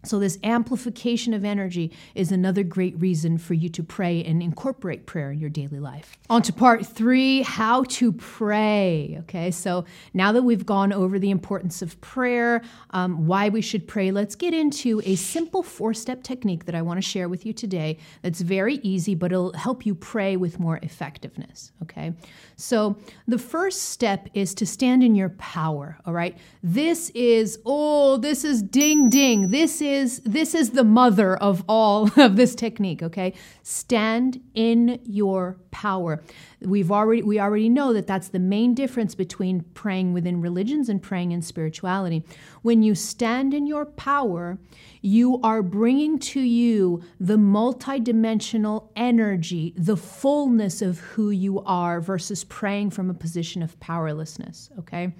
So, 0.04 0.20
this 0.20 0.38
amplification 0.44 1.34
of 1.34 1.44
energy 1.44 1.90
is 2.14 2.30
another 2.30 2.62
great 2.62 2.98
reason 3.00 3.36
for 3.36 3.54
you 3.54 3.68
to 3.70 3.82
pray 3.82 4.22
and 4.22 4.40
incorporate 4.40 5.06
prayer 5.06 5.32
in 5.32 5.40
your 5.40 5.50
daily 5.50 5.80
life. 5.80 6.16
On 6.30 6.40
to 6.42 6.52
part 6.52 6.86
three 6.86 7.42
how 7.42 7.82
to 7.82 8.12
pray. 8.12 9.16
Okay, 9.22 9.50
so 9.50 9.84
now 10.14 10.30
that 10.30 10.42
we've 10.42 10.64
gone 10.64 10.92
over 10.92 11.18
the 11.18 11.30
importance 11.30 11.82
of 11.82 12.00
prayer, 12.00 12.62
um, 12.90 13.26
why 13.26 13.48
we 13.48 13.60
should 13.60 13.88
pray, 13.88 14.12
let's 14.12 14.36
get 14.36 14.54
into 14.54 15.02
a 15.04 15.16
simple 15.16 15.64
four 15.64 15.92
step 15.92 16.22
technique 16.22 16.66
that 16.66 16.76
I 16.76 16.82
want 16.82 16.98
to 16.98 17.02
share 17.02 17.28
with 17.28 17.44
you 17.44 17.52
today 17.52 17.98
that's 18.22 18.40
very 18.40 18.76
easy, 18.76 19.16
but 19.16 19.32
it'll 19.32 19.52
help 19.54 19.84
you 19.84 19.96
pray 19.96 20.36
with 20.36 20.60
more 20.60 20.78
effectiveness. 20.84 21.72
Okay, 21.82 22.12
so 22.54 22.96
the 23.26 23.38
first 23.38 23.82
step 23.90 24.28
is 24.32 24.54
to 24.54 24.66
stand 24.66 25.02
in 25.02 25.16
your 25.16 25.30
power. 25.30 25.98
All 26.06 26.12
right, 26.12 26.38
this 26.62 27.10
is, 27.10 27.58
oh, 27.66 28.16
this 28.16 28.44
is 28.44 28.62
ding 28.62 29.08
ding. 29.10 29.50
This 29.50 29.80
is 29.80 29.87
is 29.88 30.20
this 30.20 30.54
is 30.54 30.70
the 30.70 30.84
mother 30.84 31.36
of 31.36 31.64
all 31.68 32.10
of 32.20 32.36
this 32.36 32.54
technique, 32.54 33.02
okay? 33.02 33.34
Stand 33.62 34.40
in 34.54 35.00
your 35.04 35.58
power. 35.70 36.22
We've 36.60 36.92
already 36.92 37.22
we 37.22 37.40
already 37.40 37.68
know 37.68 37.92
that 37.92 38.06
that's 38.06 38.28
the 38.28 38.38
main 38.38 38.74
difference 38.74 39.14
between 39.14 39.62
praying 39.74 40.12
within 40.12 40.40
religions 40.40 40.88
and 40.88 41.02
praying 41.02 41.32
in 41.32 41.42
spirituality. 41.42 42.24
When 42.62 42.82
you 42.82 42.94
stand 42.94 43.54
in 43.54 43.66
your 43.66 43.86
power, 43.86 44.58
you 45.00 45.40
are 45.42 45.62
bringing 45.62 46.18
to 46.18 46.40
you 46.40 47.02
the 47.20 47.36
multidimensional 47.36 48.88
energy, 48.96 49.74
the 49.76 49.96
fullness 49.96 50.82
of 50.82 50.98
who 50.98 51.30
you 51.30 51.60
are 51.60 52.00
versus 52.00 52.44
praying 52.44 52.90
from 52.90 53.10
a 53.10 53.14
position 53.14 53.62
of 53.62 53.78
powerlessness, 53.80 54.70
okay? 54.78 55.14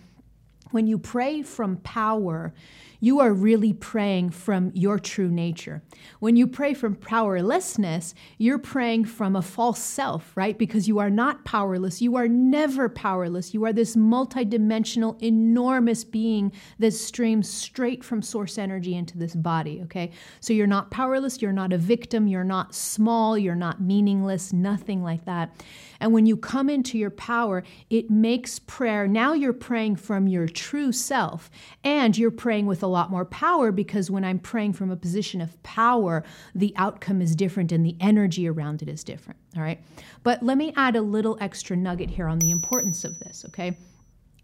When 0.71 0.87
you 0.87 0.99
pray 0.99 1.43
from 1.43 1.79
power, 1.79 2.53
you 3.01 3.21
are 3.21 3.33
really 3.33 3.73
praying 3.73 4.31
from 4.31 4.71
your 4.75 4.99
true 4.99 5.31
nature. 5.31 5.83
When 6.21 6.37
you 6.37 6.47
pray 6.47 6.75
from 6.75 6.97
powerlessness, 6.97 8.15
you're 8.39 8.59
praying 8.59 9.05
from 9.05 9.37
a 9.37 9.43
false 9.43 9.81
self, 9.81 10.37
right? 10.37 10.59
Because 10.59 10.89
you 10.89 10.99
are 10.99 11.11
not 11.11 11.45
powerless. 11.45 12.03
You 12.03 12.17
are 12.17 12.29
never 12.29 12.89
powerless. 12.89 13.55
You 13.55 13.65
are 13.65 13.73
this 13.73 13.97
multidimensional, 13.97 15.23
enormous 15.23 16.05
being 16.05 16.53
that 16.79 16.93
streams 16.93 17.49
straight 17.49 18.03
from 18.03 18.23
source 18.23 18.59
energy 18.59 18.95
into 18.95 19.17
this 19.17 19.35
body, 19.35 19.81
okay? 19.85 20.11
So 20.41 20.53
you're 20.53 20.67
not 20.67 20.91
powerless. 20.91 21.41
You're 21.41 21.53
not 21.53 21.73
a 21.73 21.79
victim. 21.79 22.27
You're 22.27 22.45
not 22.45 22.75
small. 22.75 23.39
You're 23.39 23.55
not 23.55 23.81
meaningless, 23.81 24.53
nothing 24.53 25.03
like 25.03 25.25
that. 25.27 25.55
And 26.01 26.13
when 26.13 26.27
you 26.27 26.37
come 26.37 26.69
into 26.71 26.99
your 26.99 27.11
power, 27.11 27.65
it 27.91 28.11
makes 28.11 28.59
prayer, 28.61 29.09
now 29.09 29.33
you're 29.33 29.53
praying 29.53 29.97
from 29.97 30.29
your 30.29 30.47
true 30.47 30.93
self 30.93 31.51
and 31.83 32.17
you're 32.17 32.31
praying 32.31 32.67
with 32.67 32.83
a 32.83 32.88
lot 32.89 33.11
more 33.11 33.25
power 33.25 33.71
because 33.73 34.11
when 34.11 34.25
I'm 34.25 34.39
praying 34.39 34.73
from 34.75 34.91
a 34.91 34.97
position 34.97 35.41
of 35.41 35.61
power, 35.63 36.25
the 36.55 36.73
outcome 36.77 37.21
is 37.21 37.37
different 37.37 37.73
and 37.73 37.85
the 37.85 37.97
energy 38.01 38.49
around 38.49 38.83
it 38.83 38.89
is 38.89 39.05
different. 39.05 39.39
All 39.57 39.63
right. 39.63 39.81
But 40.23 40.43
let 40.43 40.59
me 40.59 40.73
add 40.77 40.97
a 40.97 41.03
little 41.03 41.39
extra 41.41 41.77
nugget 41.77 42.11
here 42.11 42.29
on 42.29 42.39
the 42.39 42.51
importance 42.51 43.05
of 43.05 43.19
this. 43.19 43.45
Okay. 43.49 43.77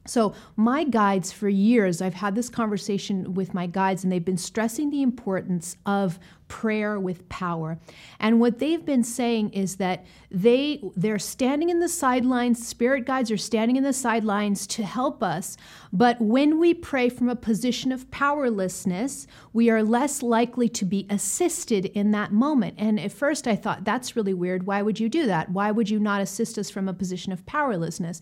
So, 0.07 0.35
my 0.57 0.85
guides 0.85 1.33
for 1.33 1.49
years, 1.49 2.03
I've 2.03 2.15
had 2.15 2.35
this 2.35 2.51
conversation 2.51 3.33
with 3.33 3.55
my 3.55 3.67
guides, 3.67 4.05
and 4.05 4.13
they've 4.13 4.25
been 4.25 4.37
stressing 4.37 4.91
the 4.91 5.01
importance 5.01 5.79
of 5.87 6.19
prayer 6.49 6.99
with 7.01 7.29
power. 7.29 7.79
And 8.21 8.41
what 8.41 8.59
they've 8.59 8.85
been 8.85 9.05
saying 9.05 9.51
is 9.51 9.77
that 9.77 10.05
they 10.31 10.83
they're 10.97 11.19
standing 11.19 11.71
in 11.71 11.81
the 11.81 11.89
sidelines, 11.89 12.67
spirit 12.67 13.07
guides 13.07 13.31
are 13.31 13.37
standing 13.37 13.77
in 13.77 13.85
the 13.85 13.93
sidelines 13.93 14.67
to 14.69 14.83
help 14.83 15.23
us, 15.23 15.57
but 15.93 16.21
when 16.21 16.59
we 16.59 16.75
pray 16.75 17.09
from 17.09 17.29
a 17.29 17.37
position 17.37 17.93
of 17.93 18.11
powerlessness, 18.11 19.27
we 19.53 19.71
are 19.71 19.83
less 19.83 20.23
likely 20.23 20.69
to 20.69 20.85
be 20.85 21.07
assisted 21.09 21.87
in 21.87 22.11
that 22.11 22.33
moment. 22.33 22.75
And 22.79 22.99
at 22.99 23.13
first 23.13 23.47
I 23.47 23.57
thought 23.57 23.85
that's 23.85 24.17
really 24.17 24.35
weird. 24.35 24.67
Why 24.67 24.83
would 24.83 24.99
you 24.99 25.09
do 25.09 25.27
that? 25.27 25.51
Why 25.51 25.71
would 25.71 25.89
you 25.89 26.01
not 26.01 26.21
assist 26.21 26.59
us 26.59 26.71
from 26.71 26.89
a 26.89 26.95
position 26.95 27.33
of 27.33 27.47
powerlessness? 27.47 28.21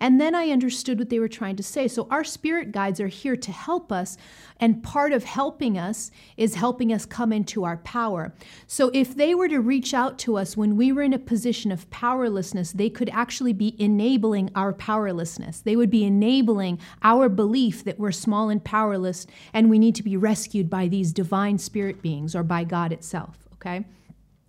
And 0.00 0.20
then 0.20 0.34
I 0.34 0.50
understood 0.50 0.98
what 0.98 1.08
they 1.08 1.18
were 1.18 1.28
trying 1.28 1.56
to 1.56 1.62
say. 1.62 1.88
So 1.88 2.06
our 2.10 2.24
spirit 2.24 2.72
guides 2.72 3.00
are 3.00 3.08
here 3.08 3.36
to 3.36 3.52
help 3.52 3.90
us, 3.90 4.16
and 4.60 4.82
part 4.82 5.12
of 5.12 5.24
helping 5.24 5.78
us 5.78 6.10
is 6.36 6.54
helping 6.54 6.92
us 6.92 7.06
come 7.06 7.32
into 7.32 7.63
our 7.64 7.78
power. 7.78 8.34
So 8.66 8.90
if 8.94 9.14
they 9.14 9.34
were 9.34 9.48
to 9.48 9.60
reach 9.60 9.92
out 9.92 10.18
to 10.20 10.36
us 10.36 10.56
when 10.56 10.76
we 10.76 10.92
were 10.92 11.02
in 11.02 11.12
a 11.12 11.18
position 11.18 11.72
of 11.72 11.88
powerlessness, 11.90 12.72
they 12.72 12.90
could 12.90 13.10
actually 13.10 13.52
be 13.52 13.74
enabling 13.82 14.50
our 14.54 14.72
powerlessness. 14.72 15.60
They 15.60 15.76
would 15.76 15.90
be 15.90 16.04
enabling 16.04 16.78
our 17.02 17.28
belief 17.28 17.84
that 17.84 17.98
we're 17.98 18.12
small 18.12 18.48
and 18.50 18.62
powerless 18.62 19.26
and 19.52 19.70
we 19.70 19.78
need 19.78 19.94
to 19.96 20.02
be 20.02 20.16
rescued 20.16 20.70
by 20.70 20.88
these 20.88 21.12
divine 21.12 21.58
spirit 21.58 22.02
beings 22.02 22.34
or 22.34 22.42
by 22.42 22.64
God 22.64 22.92
itself, 22.92 23.48
okay? 23.54 23.84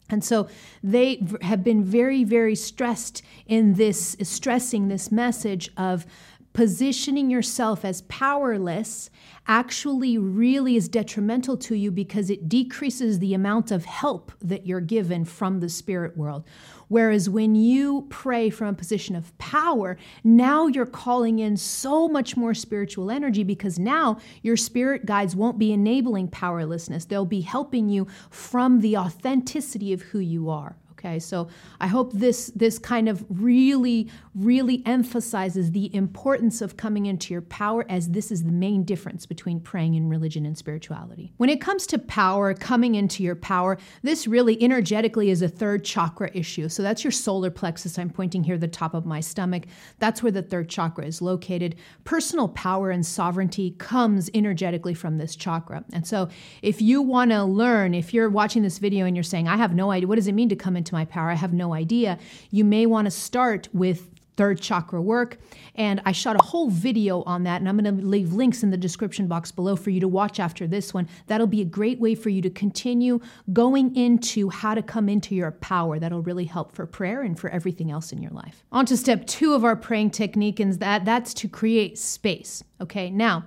And 0.09 0.23
so 0.23 0.47
they 0.83 1.25
have 1.41 1.63
been 1.63 1.83
very, 1.83 2.23
very 2.23 2.55
stressed 2.55 3.23
in 3.47 3.73
this, 3.73 4.15
stressing 4.21 4.87
this 4.87 5.11
message 5.11 5.71
of 5.77 6.05
positioning 6.53 7.29
yourself 7.29 7.83
as 7.83 8.03
powerless 8.03 9.09
actually 9.47 10.17
really 10.17 10.75
is 10.75 10.89
detrimental 10.89 11.57
to 11.57 11.75
you 11.75 11.91
because 11.91 12.29
it 12.29 12.49
decreases 12.49 13.19
the 13.19 13.33
amount 13.33 13.71
of 13.71 13.85
help 13.85 14.31
that 14.41 14.65
you're 14.65 14.81
given 14.81 15.25
from 15.25 15.59
the 15.59 15.69
spirit 15.69 16.17
world. 16.17 16.43
Whereas 16.87 17.29
when 17.29 17.55
you 17.55 18.05
pray 18.09 18.49
from 18.49 18.67
a 18.67 18.73
position 18.73 19.15
of 19.15 19.35
power, 19.37 19.97
now 20.23 20.67
you're 20.67 20.85
calling 20.85 21.39
in 21.39 21.57
so 21.57 22.07
much 22.07 22.37
more 22.37 22.53
spiritual 22.53 23.09
energy 23.09 23.43
because 23.43 23.79
now 23.79 24.19
your 24.41 24.57
spirit 24.57 25.05
guides 25.05 25.35
won't 25.35 25.57
be 25.57 25.73
enabling 25.73 26.27
powerlessness. 26.29 27.05
They'll 27.05 27.25
be 27.25 27.41
helping 27.41 27.89
you 27.89 28.07
from 28.29 28.81
the 28.81 28.97
authenticity 28.97 29.93
of 29.93 30.01
who 30.03 30.19
you 30.19 30.49
are. 30.49 30.75
Okay, 31.05 31.19
so 31.19 31.49
I 31.79 31.85
hope 31.85 32.13
this 32.13 32.51
this 32.55 32.79
kind 32.79 33.07
of 33.07 33.23
really 33.29 34.09
really 34.33 34.81
emphasizes 34.87 35.71
the 35.71 35.93
importance 35.95 36.61
of 36.61 36.77
coming 36.77 37.05
into 37.05 37.31
your 37.31 37.43
power 37.43 37.85
as 37.89 38.09
this 38.09 38.31
is 38.31 38.43
the 38.43 38.51
main 38.51 38.83
difference 38.83 39.25
between 39.25 39.59
praying 39.59 39.95
and 39.95 40.09
religion 40.09 40.45
and 40.45 40.57
spirituality. 40.57 41.31
When 41.37 41.49
it 41.49 41.61
comes 41.61 41.85
to 41.87 41.99
power, 41.99 42.53
coming 42.53 42.95
into 42.95 43.23
your 43.23 43.35
power, 43.35 43.77
this 44.01 44.25
really 44.25 44.61
energetically 44.61 45.29
is 45.29 45.41
a 45.43 45.47
third 45.47 45.85
chakra 45.85 46.31
issue. 46.33 46.69
So 46.69 46.81
that's 46.81 47.03
your 47.03 47.11
solar 47.11 47.51
plexus. 47.51 47.99
I'm 47.99 48.09
pointing 48.09 48.43
here 48.43 48.57
the 48.57 48.67
top 48.67 48.93
of 48.95 49.05
my 49.05 49.19
stomach. 49.19 49.65
That's 49.99 50.23
where 50.23 50.31
the 50.31 50.41
third 50.41 50.69
chakra 50.69 51.05
is 51.05 51.21
located. 51.21 51.75
Personal 52.03 52.49
power 52.49 52.89
and 52.89 53.05
sovereignty 53.05 53.75
comes 53.77 54.29
energetically 54.33 54.95
from 54.95 55.17
this 55.19 55.35
chakra. 55.35 55.85
And 55.93 56.05
so 56.05 56.29
if 56.63 56.81
you 56.81 57.01
want 57.01 57.29
to 57.31 57.43
learn, 57.43 57.93
if 57.93 58.13
you're 58.13 58.29
watching 58.29 58.63
this 58.63 58.79
video 58.79 59.05
and 59.05 59.15
you're 59.15 59.23
saying, 59.23 59.47
I 59.47 59.55
have 59.55 59.75
no 59.75 59.91
idea, 59.91 60.07
what 60.07 60.15
does 60.15 60.27
it 60.27 60.33
mean 60.33 60.49
to 60.49 60.55
come 60.55 60.75
into 60.75 60.94
my 60.95 61.05
power? 61.05 61.29
I 61.29 61.35
have 61.35 61.53
no 61.53 61.73
idea. 61.73 62.17
You 62.49 62.63
may 62.63 62.85
want 62.85 63.05
to 63.05 63.11
start 63.11 63.67
with 63.73 64.09
third 64.37 64.59
chakra 64.59 65.01
work. 65.01 65.37
And 65.75 66.01
I 66.05 66.11
shot 66.11 66.35
a 66.39 66.43
whole 66.43 66.69
video 66.69 67.23
on 67.23 67.43
that, 67.43 67.61
and 67.61 67.69
I'm 67.69 67.77
going 67.77 67.97
to 67.97 68.05
leave 68.05 68.33
links 68.33 68.63
in 68.63 68.71
the 68.71 68.77
description 68.77 69.27
box 69.27 69.51
below 69.51 69.75
for 69.75 69.89
you 69.89 69.99
to 69.99 70.07
watch 70.07 70.39
after 70.39 70.67
this 70.67 70.93
one. 70.93 71.07
That'll 71.27 71.47
be 71.47 71.61
a 71.61 71.65
great 71.65 71.99
way 71.99 72.15
for 72.15 72.29
you 72.29 72.41
to 72.41 72.49
continue 72.49 73.19
going 73.51 73.95
into 73.95 74.49
how 74.49 74.73
to 74.75 74.81
come 74.81 75.09
into 75.09 75.35
your 75.35 75.51
power. 75.51 75.99
That'll 75.99 76.21
really 76.21 76.45
help 76.45 76.73
for 76.73 76.85
prayer 76.85 77.21
and 77.21 77.37
for 77.39 77.49
everything 77.49 77.91
else 77.91 78.11
in 78.11 78.21
your 78.21 78.31
life. 78.31 78.63
On 78.71 78.85
to 78.85 78.97
step 78.97 79.25
two 79.27 79.53
of 79.53 79.63
our 79.63 79.75
praying 79.75 80.11
technique, 80.11 80.59
and 80.59 80.73
that, 80.79 81.05
that's 81.05 81.33
to 81.35 81.47
create 81.47 81.97
space. 81.97 82.63
Okay, 82.81 83.09
now, 83.09 83.45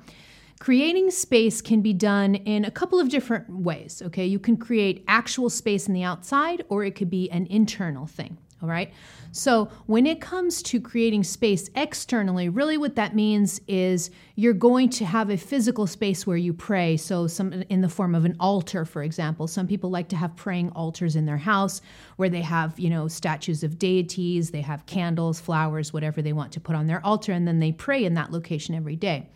Creating 0.59 1.11
space 1.11 1.61
can 1.63 1.81
be 1.81 1.93
done 1.93 2.35
in 2.35 2.65
a 2.65 2.71
couple 2.71 2.99
of 2.99 3.09
different 3.09 3.49
ways. 3.49 4.03
Okay, 4.05 4.27
you 4.27 4.39
can 4.39 4.57
create 4.57 5.05
actual 5.07 5.49
space 5.49 5.87
in 5.87 5.95
the 5.95 6.03
outside, 6.03 6.65
or 6.69 6.85
it 6.85 6.95
could 6.97 7.11
be 7.11 7.31
an 7.31 7.47
internal 7.47 8.07
thing. 8.07 8.37
All 8.61 8.69
right. 8.69 8.93
So, 9.31 9.67
when 9.87 10.05
it 10.05 10.21
comes 10.21 10.63
to 10.65 10.81
creating 10.81 11.23
space 11.23 11.71
externally, 11.77 12.49
really 12.49 12.77
what 12.77 12.97
that 12.97 13.15
means 13.15 13.61
is 13.69 14.11
you're 14.35 14.53
going 14.53 14.89
to 14.91 15.05
have 15.05 15.31
a 15.31 15.37
physical 15.37 15.87
space 15.87 16.27
where 16.27 16.37
you 16.37 16.53
pray. 16.53 16.97
So, 16.97 17.29
some 17.29 17.53
in 17.69 17.83
the 17.83 17.89
form 17.89 18.17
of 18.17 18.25
an 18.25 18.35
altar, 18.41 18.85
for 18.85 19.05
example. 19.05 19.47
Some 19.47 19.69
people 19.69 19.91
like 19.91 20.09
to 20.09 20.17
have 20.17 20.35
praying 20.35 20.71
altars 20.71 21.15
in 21.15 21.25
their 21.25 21.37
house 21.37 21.81
where 22.17 22.29
they 22.29 22.43
have, 22.43 22.81
you 22.81 22.91
know, 22.91 23.07
statues 23.07 23.63
of 23.63 23.79
deities, 23.79 24.51
they 24.51 24.63
have 24.63 24.87
candles, 24.87 25.39
flowers, 25.39 25.93
whatever 25.93 26.21
they 26.21 26.33
want 26.33 26.51
to 26.53 26.61
put 26.61 26.75
on 26.75 26.89
their 26.89 27.05
altar, 27.07 27.31
and 27.31 27.47
then 27.47 27.61
they 27.61 27.71
pray 27.71 28.05
in 28.05 28.15
that 28.15 28.33
location 28.33 28.75
every 28.75 28.97
day. 28.97 29.29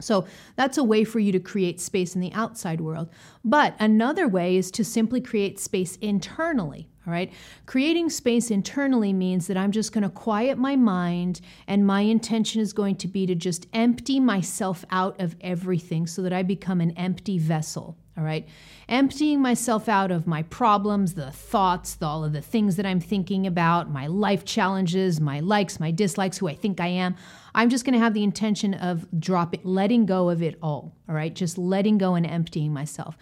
So 0.00 0.26
that's 0.56 0.78
a 0.78 0.84
way 0.84 1.04
for 1.04 1.18
you 1.18 1.32
to 1.32 1.40
create 1.40 1.80
space 1.80 2.14
in 2.14 2.20
the 2.20 2.32
outside 2.32 2.80
world. 2.80 3.10
But 3.44 3.74
another 3.78 4.28
way 4.28 4.56
is 4.56 4.70
to 4.72 4.84
simply 4.84 5.20
create 5.20 5.58
space 5.58 5.96
internally. 5.96 6.88
All 7.06 7.12
right. 7.14 7.32
Creating 7.64 8.10
space 8.10 8.50
internally 8.50 9.14
means 9.14 9.46
that 9.46 9.56
I'm 9.56 9.72
just 9.72 9.92
going 9.92 10.02
to 10.02 10.10
quiet 10.10 10.58
my 10.58 10.76
mind, 10.76 11.40
and 11.66 11.86
my 11.86 12.02
intention 12.02 12.60
is 12.60 12.74
going 12.74 12.96
to 12.96 13.08
be 13.08 13.24
to 13.26 13.34
just 13.34 13.66
empty 13.72 14.20
myself 14.20 14.84
out 14.90 15.18
of 15.18 15.34
everything 15.40 16.06
so 16.06 16.20
that 16.22 16.32
I 16.32 16.42
become 16.42 16.82
an 16.82 16.90
empty 16.92 17.38
vessel. 17.38 17.96
All 18.18 18.24
right. 18.24 18.46
Emptying 18.86 19.40
myself 19.40 19.88
out 19.88 20.10
of 20.10 20.26
my 20.26 20.42
problems, 20.42 21.14
the 21.14 21.30
thoughts, 21.30 21.94
the, 21.94 22.04
all 22.04 22.22
of 22.22 22.34
the 22.34 22.42
things 22.42 22.76
that 22.76 22.84
I'm 22.84 23.00
thinking 23.00 23.46
about, 23.46 23.90
my 23.90 24.06
life 24.06 24.44
challenges, 24.44 25.22
my 25.22 25.40
likes, 25.40 25.80
my 25.80 25.90
dislikes, 25.90 26.36
who 26.36 26.48
I 26.48 26.54
think 26.54 26.80
I 26.80 26.88
am. 26.88 27.16
I'm 27.54 27.70
just 27.70 27.84
going 27.84 27.94
to 27.94 27.98
have 27.98 28.14
the 28.14 28.22
intention 28.22 28.74
of 28.74 29.06
dropping, 29.18 29.60
letting 29.64 30.06
go 30.06 30.30
of 30.30 30.42
it 30.42 30.58
all. 30.62 30.92
All 31.08 31.14
right. 31.14 31.34
Just 31.34 31.58
letting 31.58 31.98
go 31.98 32.14
and 32.14 32.26
emptying 32.26 32.72
myself. 32.72 33.16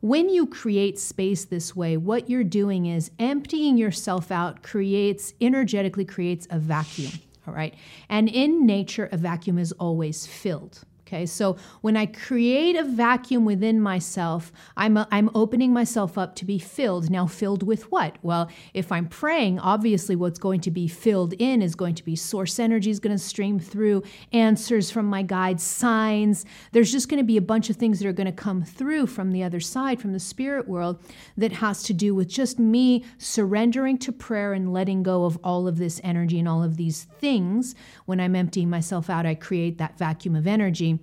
When 0.00 0.28
you 0.28 0.46
create 0.46 0.98
space 0.98 1.44
this 1.44 1.76
way, 1.76 1.96
what 1.96 2.28
you're 2.28 2.42
doing 2.42 2.86
is 2.86 3.10
emptying 3.18 3.78
yourself 3.78 4.32
out 4.32 4.62
creates 4.62 5.32
energetically 5.40 6.04
creates 6.04 6.46
a 6.50 6.58
vacuum. 6.58 7.12
All 7.46 7.54
right. 7.54 7.74
And 8.08 8.28
in 8.28 8.66
nature, 8.66 9.08
a 9.12 9.16
vacuum 9.16 9.58
is 9.58 9.72
always 9.72 10.26
filled. 10.26 10.80
Okay, 11.12 11.26
so 11.26 11.58
when 11.82 11.94
I 11.94 12.06
create 12.06 12.74
a 12.74 12.84
vacuum 12.84 13.44
within 13.44 13.82
myself, 13.82 14.50
I'm, 14.78 14.96
a, 14.96 15.06
I'm 15.10 15.28
opening 15.34 15.70
myself 15.70 16.16
up 16.16 16.34
to 16.36 16.46
be 16.46 16.58
filled. 16.58 17.10
Now, 17.10 17.26
filled 17.26 17.62
with 17.62 17.92
what? 17.92 18.16
Well, 18.22 18.48
if 18.72 18.90
I'm 18.90 19.08
praying, 19.08 19.58
obviously 19.58 20.16
what's 20.16 20.38
going 20.38 20.62
to 20.62 20.70
be 20.70 20.88
filled 20.88 21.34
in 21.34 21.60
is 21.60 21.74
going 21.74 21.96
to 21.96 22.02
be 22.02 22.16
source 22.16 22.58
energy 22.58 22.88
is 22.88 22.98
going 22.98 23.14
to 23.14 23.22
stream 23.22 23.60
through, 23.60 24.04
answers 24.32 24.90
from 24.90 25.04
my 25.04 25.22
guides, 25.22 25.62
signs. 25.62 26.46
There's 26.72 26.90
just 26.90 27.10
going 27.10 27.20
to 27.20 27.26
be 27.26 27.36
a 27.36 27.42
bunch 27.42 27.68
of 27.68 27.76
things 27.76 27.98
that 27.98 28.08
are 28.08 28.14
going 28.14 28.24
to 28.24 28.32
come 28.32 28.62
through 28.62 29.08
from 29.08 29.32
the 29.32 29.42
other 29.42 29.60
side, 29.60 30.00
from 30.00 30.14
the 30.14 30.18
spirit 30.18 30.66
world, 30.66 30.98
that 31.36 31.52
has 31.52 31.82
to 31.82 31.92
do 31.92 32.14
with 32.14 32.28
just 32.28 32.58
me 32.58 33.04
surrendering 33.18 33.98
to 33.98 34.12
prayer 34.12 34.54
and 34.54 34.72
letting 34.72 35.02
go 35.02 35.26
of 35.26 35.38
all 35.44 35.68
of 35.68 35.76
this 35.76 36.00
energy 36.02 36.38
and 36.38 36.48
all 36.48 36.62
of 36.62 36.78
these 36.78 37.04
things. 37.04 37.74
When 38.06 38.18
I'm 38.18 38.34
emptying 38.34 38.70
myself 38.70 39.10
out, 39.10 39.26
I 39.26 39.34
create 39.34 39.76
that 39.76 39.98
vacuum 39.98 40.34
of 40.34 40.46
energy. 40.46 41.00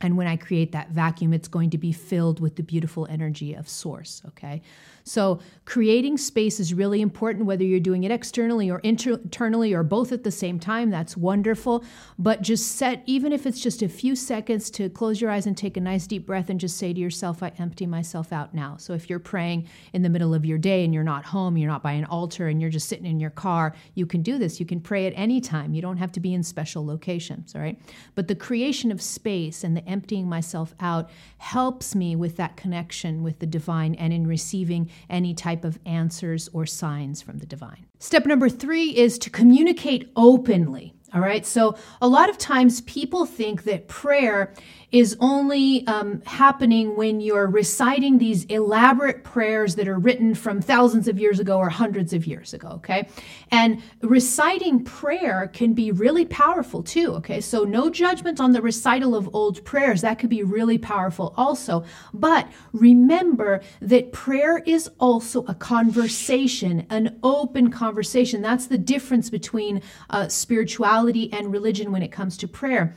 And 0.00 0.16
when 0.16 0.26
I 0.26 0.36
create 0.36 0.72
that 0.72 0.90
vacuum, 0.90 1.32
it's 1.32 1.48
going 1.48 1.70
to 1.70 1.78
be 1.78 1.92
filled 1.92 2.40
with 2.40 2.56
the 2.56 2.62
beautiful 2.62 3.06
energy 3.10 3.54
of 3.54 3.68
source. 3.68 4.22
Okay. 4.28 4.62
So, 5.08 5.40
creating 5.64 6.16
space 6.16 6.60
is 6.60 6.72
really 6.72 7.00
important, 7.02 7.46
whether 7.46 7.64
you're 7.64 7.80
doing 7.80 8.04
it 8.04 8.10
externally 8.10 8.70
or 8.70 8.78
inter- 8.80 9.14
internally 9.14 9.74
or 9.74 9.82
both 9.82 10.12
at 10.12 10.24
the 10.24 10.30
same 10.30 10.58
time. 10.58 10.90
That's 10.90 11.16
wonderful. 11.16 11.84
But 12.18 12.42
just 12.42 12.76
set, 12.76 13.02
even 13.06 13.32
if 13.32 13.46
it's 13.46 13.60
just 13.60 13.82
a 13.82 13.88
few 13.88 14.16
seconds, 14.16 14.70
to 14.70 14.88
close 14.88 15.20
your 15.20 15.30
eyes 15.30 15.46
and 15.46 15.56
take 15.56 15.76
a 15.76 15.80
nice 15.80 16.06
deep 16.06 16.26
breath 16.26 16.50
and 16.50 16.60
just 16.60 16.76
say 16.76 16.92
to 16.92 17.00
yourself, 17.00 17.42
I 17.42 17.52
empty 17.58 17.86
myself 17.86 18.32
out 18.32 18.54
now. 18.54 18.76
So, 18.76 18.92
if 18.92 19.08
you're 19.08 19.18
praying 19.18 19.66
in 19.92 20.02
the 20.02 20.08
middle 20.10 20.34
of 20.34 20.44
your 20.44 20.58
day 20.58 20.84
and 20.84 20.92
you're 20.92 21.02
not 21.04 21.24
home, 21.24 21.56
you're 21.56 21.70
not 21.70 21.82
by 21.82 21.92
an 21.92 22.04
altar, 22.04 22.48
and 22.48 22.60
you're 22.60 22.70
just 22.70 22.88
sitting 22.88 23.06
in 23.06 23.18
your 23.18 23.30
car, 23.30 23.74
you 23.94 24.06
can 24.06 24.22
do 24.22 24.38
this. 24.38 24.60
You 24.60 24.66
can 24.66 24.80
pray 24.80 25.06
at 25.06 25.12
any 25.16 25.40
time. 25.40 25.74
You 25.74 25.82
don't 25.82 25.96
have 25.96 26.12
to 26.12 26.20
be 26.20 26.34
in 26.34 26.42
special 26.42 26.84
locations. 26.84 27.54
All 27.54 27.60
right. 27.60 27.80
But 28.14 28.28
the 28.28 28.34
creation 28.34 28.92
of 28.92 29.00
space 29.00 29.64
and 29.64 29.76
the 29.76 29.86
emptying 29.88 30.28
myself 30.28 30.74
out 30.80 31.10
helps 31.38 31.94
me 31.94 32.14
with 32.16 32.36
that 32.36 32.56
connection 32.56 33.22
with 33.22 33.38
the 33.38 33.46
divine 33.46 33.94
and 33.94 34.12
in 34.12 34.26
receiving 34.26 34.90
any 35.08 35.34
type 35.34 35.64
of 35.64 35.78
answers 35.86 36.48
or 36.52 36.66
signs 36.66 37.22
from 37.22 37.38
the 37.38 37.46
divine. 37.46 37.86
Step 37.98 38.26
number 38.26 38.48
three 38.48 38.96
is 38.96 39.18
to 39.18 39.30
communicate 39.30 40.10
openly. 40.16 40.94
All 41.14 41.20
right. 41.22 41.46
So 41.46 41.74
a 42.02 42.08
lot 42.08 42.28
of 42.28 42.36
times 42.36 42.82
people 42.82 43.24
think 43.24 43.64
that 43.64 43.88
prayer 43.88 44.52
is 44.90 45.16
only 45.20 45.86
um, 45.86 46.22
happening 46.22 46.96
when 46.96 47.20
you're 47.20 47.46
reciting 47.46 48.16
these 48.16 48.44
elaborate 48.46 49.22
prayers 49.22 49.74
that 49.74 49.86
are 49.86 49.98
written 49.98 50.34
from 50.34 50.62
thousands 50.62 51.06
of 51.08 51.18
years 51.18 51.38
ago 51.38 51.58
or 51.58 51.68
hundreds 51.68 52.14
of 52.14 52.26
years 52.26 52.54
ago. 52.54 52.68
Okay. 52.68 53.06
And 53.50 53.82
reciting 54.02 54.82
prayer 54.84 55.50
can 55.52 55.74
be 55.74 55.92
really 55.92 56.24
powerful 56.24 56.82
too. 56.82 57.12
Okay. 57.16 57.40
So 57.40 57.64
no 57.64 57.90
judgment 57.90 58.40
on 58.40 58.52
the 58.52 58.62
recital 58.62 59.14
of 59.14 59.34
old 59.34 59.62
prayers. 59.64 60.00
That 60.00 60.18
could 60.18 60.30
be 60.30 60.42
really 60.42 60.78
powerful 60.78 61.34
also. 61.36 61.84
But 62.14 62.48
remember 62.72 63.60
that 63.82 64.12
prayer 64.12 64.58
is 64.64 64.90
also 64.98 65.44
a 65.44 65.54
conversation, 65.54 66.86
an 66.88 67.18
open 67.22 67.70
conversation. 67.70 68.40
That's 68.40 68.66
the 68.66 68.78
difference 68.78 69.28
between 69.28 69.82
uh, 70.08 70.28
spirituality 70.28 71.30
and 71.30 71.52
religion 71.52 71.92
when 71.92 72.02
it 72.02 72.10
comes 72.10 72.38
to 72.38 72.48
prayer. 72.48 72.94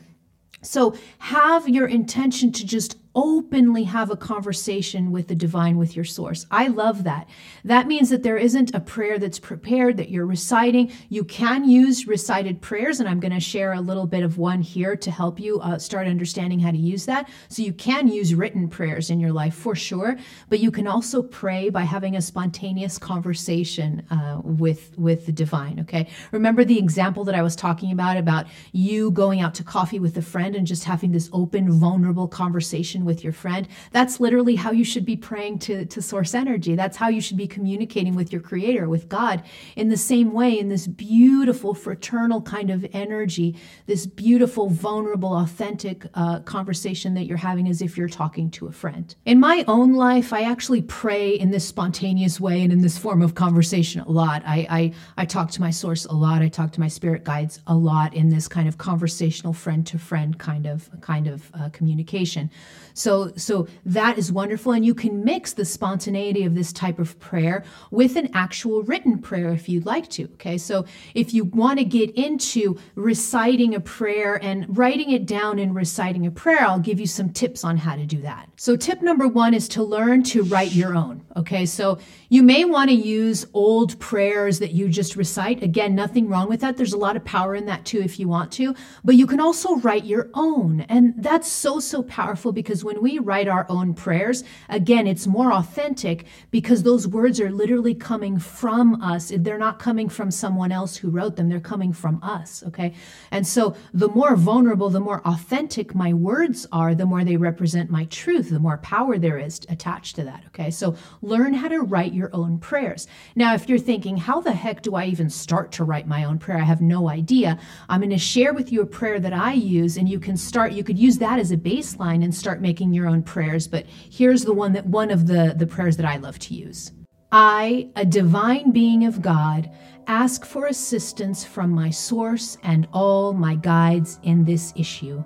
So 0.62 0.96
have 1.20 1.68
your 1.68 1.88
intention 1.88 2.52
to 2.54 2.66
just 2.66 2.98
openly 3.14 3.84
have 3.84 4.10
a 4.10 4.16
conversation 4.16 5.12
with 5.12 5.28
the 5.28 5.36
divine, 5.36 5.78
with 5.78 5.96
your 5.96 6.06
source. 6.06 6.46
I 6.50 6.68
love 6.68 7.04
that. 7.04 7.28
That 7.64 7.88
means 7.88 8.10
that 8.10 8.24
there 8.24 8.38
isn't 8.38 8.74
a 8.74 8.80
prayer 8.80 9.20
that's 9.20 9.40
prepared 9.40 9.98
that 9.98 10.10
you're 10.10 10.26
reciting. 10.26 10.92
You 11.10 11.24
can 11.24 11.68
use 11.68 12.08
recited 12.08 12.62
prayers, 12.62 13.00
and 13.00 13.10
I'm 13.10 13.20
going 13.20 13.34
to 13.34 13.40
share 13.40 13.74
a 13.74 13.82
little 13.82 14.08
bit 14.08 14.24
of 14.24 14.38
one 14.38 14.62
here 14.62 14.96
to 14.96 15.12
help 15.12 15.40
you 15.40 15.60
uh, 15.60 15.78
start 15.78 16.08
understanding 16.08 16.60
how 16.60 16.72
to 16.72 16.78
use 16.78 17.06
that. 17.06 17.30
So 17.50 17.62
you 17.62 17.74
can 17.74 18.08
use 18.08 18.34
written 18.34 18.68
prayers 18.70 19.10
in 19.10 19.20
your 19.20 19.34
life 19.34 19.56
for 19.56 19.76
sure, 19.76 20.18
but 20.50 20.60
you 20.60 20.72
can 20.72 20.88
also 20.88 21.22
pray 21.22 21.70
by 21.70 21.84
having 21.84 22.16
a 22.16 22.22
spontaneous 22.22 22.98
conversation 22.98 24.06
uh, 24.10 24.42
with 24.44 24.98
with 24.98 25.26
the 25.26 25.32
divine. 25.32 25.80
Okay, 25.82 26.08
remember 26.32 26.64
the 26.64 26.78
example 26.78 27.24
that 27.26 27.36
I 27.36 27.42
was 27.42 27.56
talking 27.56 27.92
about 27.92 28.18
about 28.18 28.48
you 28.72 29.12
going 29.12 29.42
out 29.42 29.54
to 29.56 29.64
coffee 29.64 30.00
with 30.00 30.18
a 30.18 30.22
friend 30.22 30.56
and 30.56 30.66
just 30.66 30.84
having 30.86 31.12
this 31.12 31.30
open, 31.34 31.72
vulnerable 31.72 32.28
conversation 32.28 33.01
with 33.06 33.24
your 33.24 33.34
friend. 33.34 33.68
That's 33.92 34.20
literally 34.20 34.56
how 34.56 34.72
you 34.72 34.84
should 34.84 35.06
be 35.06 35.18
praying 35.18 35.60
to 35.60 35.86
to 35.86 36.02
source 36.02 36.34
energy. 36.34 36.76
That's 36.76 36.98
how 36.98 37.10
you 37.10 37.22
should 37.22 37.38
be 37.38 37.48
communicating 37.48 38.16
with 38.16 38.32
your 38.32 38.42
Creator, 38.42 38.90
with 38.90 39.10
God, 39.10 39.44
in 39.76 39.90
the 39.90 39.98
same 39.98 40.32
way, 40.34 40.58
in 40.60 40.70
this 40.70 40.88
beautiful 40.88 41.74
fraternal 41.74 42.42
kind 42.42 42.70
of 42.70 42.86
energy, 42.94 43.56
this 43.86 44.06
beautiful, 44.06 44.70
vulnerable, 44.70 45.34
authentic 45.34 46.06
uh, 46.14 46.40
conversation 46.42 47.14
that 47.14 47.26
you're 47.26 47.38
having 47.38 47.68
as 47.68 47.82
if 47.82 47.98
you're 47.98 48.10
talking 48.10 48.50
to 48.52 48.68
a 48.68 48.72
friend. 48.72 49.16
In 49.26 49.40
my 49.40 49.64
own 49.68 49.94
life, 49.94 50.34
I 50.34 50.44
actually 50.44 50.82
pray 50.82 51.32
in 51.32 51.52
this 51.52 51.68
spontaneous 51.68 52.40
way 52.40 52.62
and 52.62 52.72
in 52.72 52.82
this 52.82 52.98
form 52.98 53.22
of 53.22 53.36
conversation 53.36 54.02
a 54.02 54.12
lot. 54.12 54.44
I, 54.46 54.68
I, 54.70 54.94
I 55.18 55.26
talk 55.26 55.52
to 55.52 55.62
my 55.62 55.72
source 55.72 56.06
a 56.06 56.14
lot. 56.14 56.42
I 56.42 56.50
talk 56.50 56.72
to 56.74 56.80
my 56.80 56.88
spirit 56.88 57.24
guides 57.24 57.60
a 57.68 57.76
lot 57.76 58.14
in 58.14 58.30
this 58.30 58.48
kind 58.48 58.68
of 58.68 58.78
conversational 58.78 59.54
friend 59.54 59.86
to 59.88 59.98
friend 59.98 60.38
kind 60.38 60.66
of 60.66 60.90
kind 61.02 61.28
of 61.28 61.52
uh, 61.54 61.70
communication. 61.70 62.50
So 62.94 63.32
so 63.36 63.68
that 63.86 64.18
is 64.18 64.32
wonderful, 64.32 64.74
and 64.74 64.86
you 64.86 64.94
can 64.94 65.24
mix 65.24 65.54
the 65.54 65.66
spontaneity 65.66 66.44
of 66.44 66.56
this 66.56 66.74
type 66.74 67.00
of 67.00 67.20
prayer 67.20 67.64
with 67.90 68.16
an 68.16 68.30
actual 68.34 68.84
written 68.84 69.20
prayer 69.20 69.52
if 69.52 69.70
you'd 69.70 69.86
like 69.86 70.10
to. 70.12 70.24
Okay, 70.34 70.58
so 70.58 70.86
if 71.16 71.34
you 71.34 71.46
want 71.46 71.80
to 71.80 71.86
get 71.86 72.12
into 72.12 72.78
reciting 72.96 73.76
a 73.76 73.80
prayer 73.80 74.44
and 74.44 74.78
writing 74.78 75.12
it 75.12 75.26
down 75.26 75.60
and 75.60 75.76
reciting 75.76 76.26
a 76.28 76.32
prayer, 76.32 76.62
I'll 76.62 76.80
give 76.80 77.00
you 77.00 77.08
some 77.08 77.30
tips 77.30 77.64
on 77.64 77.78
how 77.78 77.96
to 77.96 78.06
do 78.06 78.22
that. 78.22 78.50
So 78.56 78.76
tip 78.76 79.02
number 79.02 79.28
one 79.28 79.54
is 79.54 79.68
to 79.70 79.84
learn 79.84 80.24
to 80.24 80.44
write 80.44 80.74
your 80.74 80.96
own. 80.96 81.26
Okay, 81.36 81.66
so 81.66 82.00
you 82.30 82.44
may 82.44 82.66
want 82.66 82.90
to 82.90 82.96
use 82.96 83.46
old 83.54 84.00
prayers 84.00 84.60
that 84.60 84.72
you 84.72 84.88
just 84.90 85.16
recite. 85.16 85.64
Again, 85.64 85.96
nothing 85.96 86.28
wrong 86.28 86.50
with 86.50 86.62
that. 86.62 86.78
There's 86.78 86.94
a 86.94 86.98
lot 86.98 87.16
of 87.16 87.26
power 87.26 87.56
in 87.56 87.66
that 87.66 87.86
too 87.86 88.02
if 88.02 88.20
you 88.20 88.28
want 88.28 88.52
to, 88.54 88.76
but 89.04 89.16
you 89.16 89.28
can 89.28 89.40
also 89.40 89.76
write 89.78 90.06
your 90.06 90.30
own. 90.34 90.82
And 90.82 91.14
that's 91.18 91.48
so, 91.48 91.80
so 91.80 92.04
powerful 92.04 92.52
because 92.52 92.81
when 92.84 93.02
we 93.02 93.20
write 93.20 93.48
our 93.48 93.66
own 93.70 93.94
prayers, 93.94 94.44
again, 94.70 95.08
it's 95.08 95.28
more 95.28 95.54
authentic 95.54 96.26
because 96.52 96.84
those 96.84 97.08
words 97.08 97.40
are 97.40 97.52
literally 97.52 97.94
coming 97.94 98.40
from 98.40 99.02
us. 99.02 99.32
They're 99.36 99.58
not 99.58 99.80
coming 99.80 100.10
from 100.10 100.32
someone 100.32 100.72
else 100.72 100.98
who 100.98 101.10
wrote 101.10 101.36
them, 101.36 101.50
they're 101.50 101.60
coming 101.60 101.94
from 101.94 102.22
us. 102.24 102.64
Okay. 102.68 102.94
And 103.32 103.46
so 103.46 103.76
the 103.94 104.10
more 104.10 104.36
vulnerable, 104.36 104.90
the 104.90 105.00
more 105.00 105.22
authentic 105.26 105.94
my 105.94 106.14
words 106.14 106.68
are, 106.72 106.96
the 106.96 107.06
more 107.06 107.24
they 107.24 107.38
represent 107.38 107.90
my 107.90 108.06
truth, 108.06 108.50
the 108.50 108.60
more 108.60 108.78
power 108.78 109.18
there 109.18 109.38
is 109.38 109.62
attached 109.70 110.16
to 110.16 110.24
that. 110.24 110.44
Okay. 110.48 110.72
So 110.72 110.96
learn 111.22 111.54
how 111.54 111.68
to 111.68 111.82
write 111.82 112.14
your 112.14 112.30
own 112.34 112.58
prayers. 112.60 113.08
Now, 113.36 113.54
if 113.54 113.70
you're 113.70 113.78
thinking, 113.78 114.18
how 114.18 114.42
the 114.42 114.54
heck 114.54 114.82
do 114.82 114.96
I 114.96 115.06
even 115.06 115.30
start 115.30 115.72
to 115.74 115.84
write 115.84 116.08
my 116.08 116.24
own 116.24 116.40
prayer? 116.40 116.58
I 116.58 116.64
have 116.64 116.82
no 116.82 117.10
idea. 117.10 117.60
I'm 117.90 118.00
going 118.02 118.10
to 118.12 118.18
share 118.18 118.54
with 118.54 118.72
you 118.72 118.82
a 118.82 118.86
prayer 118.86 119.20
that 119.20 119.34
I 119.34 119.54
use, 119.54 119.98
and 119.98 120.08
you 120.08 120.20
can 120.20 120.38
start, 120.38 120.72
you 120.72 120.84
could 120.84 120.98
use 120.98 121.18
that 121.20 121.40
as 121.40 121.52
a 121.52 121.58
baseline 121.58 122.24
and 122.24 122.34
start 122.34 122.62
making 122.62 122.71
your 122.94 123.08
own 123.08 123.24
prayers. 123.24 123.68
But 123.68 123.86
here's 123.88 124.46
the 124.46 124.54
one 124.54 124.74
that 124.74 124.86
one 124.86 125.12
of 125.12 125.28
the, 125.28 125.54
the 125.58 125.68
prayers 125.68 125.98
that 125.98 126.06
I 126.06 126.18
love 126.18 126.40
to 126.40 126.54
use. 126.54 126.92
I, 127.32 127.90
a 127.96 128.06
divine 128.06 128.72
being 128.72 129.06
of 129.06 129.22
God, 129.22 129.70
ask 130.08 130.46
for 130.46 130.68
assistance 130.68 131.44
from 131.44 131.70
my 131.70 131.90
source 131.90 132.58
and 132.64 132.88
all 132.94 133.34
my 133.34 133.56
guides 133.56 134.20
in 134.24 134.44
this 134.44 134.74
issue. 134.76 135.24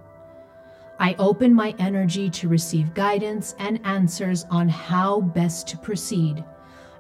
I 0.99 1.15
open 1.19 1.53
my 1.53 1.75
energy 1.77 2.29
to 2.29 2.47
receive 2.47 2.93
guidance 2.93 3.55
and 3.60 3.86
answers 3.86 4.45
on 4.49 4.69
how 4.69 5.21
best 5.21 5.67
to 5.69 5.77
proceed. 5.77 6.43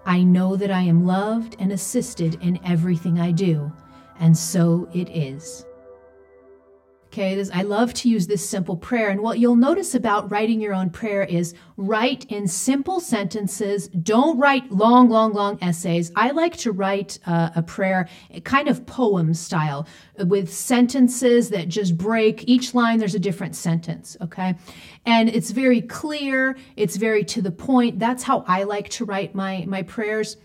I 0.05 0.21
know 0.23 0.55
that 0.55 0.71
I 0.71 0.81
am 0.81 1.05
loved 1.05 1.55
and 1.59 1.71
assisted 1.71 2.37
in 2.41 2.59
everything 2.65 3.19
I 3.19 3.31
do, 3.31 3.71
and 4.19 4.37
so 4.37 4.89
it 4.93 5.09
is. 5.09 5.65
Okay, 7.15 7.35
this, 7.35 7.49
I 7.53 7.61
love 7.61 7.93
to 7.93 8.09
use 8.09 8.27
this 8.27 8.45
simple 8.45 8.75
prayer. 8.75 9.07
And 9.07 9.21
what 9.21 9.39
you'll 9.39 9.55
notice 9.55 9.95
about 9.95 10.29
writing 10.29 10.59
your 10.59 10.73
own 10.73 10.89
prayer 10.89 11.23
is 11.23 11.53
write 11.77 12.25
in 12.25 12.45
simple 12.45 12.99
sentences. 12.99 13.87
Don't 13.87 14.37
write 14.37 14.69
long, 14.69 15.07
long, 15.07 15.31
long 15.31 15.57
essays. 15.61 16.11
I 16.17 16.31
like 16.31 16.57
to 16.57 16.73
write 16.73 17.17
uh, 17.25 17.51
a 17.55 17.63
prayer 17.63 18.09
kind 18.43 18.67
of 18.67 18.85
poem 18.85 19.33
style 19.33 19.87
with 20.25 20.53
sentences 20.53 21.51
that 21.51 21.69
just 21.69 21.97
break. 21.97 22.49
Each 22.49 22.73
line, 22.73 22.99
there's 22.99 23.15
a 23.15 23.19
different 23.19 23.55
sentence, 23.55 24.17
okay? 24.19 24.55
And 25.05 25.29
it's 25.29 25.51
very 25.51 25.79
clear, 25.79 26.57
it's 26.75 26.97
very 26.97 27.23
to 27.23 27.41
the 27.41 27.49
point. 27.49 27.97
That's 27.97 28.23
how 28.23 28.43
I 28.45 28.63
like 28.63 28.89
to 28.89 29.05
write 29.05 29.33
my, 29.33 29.63
my 29.69 29.83
prayers. 29.83 30.35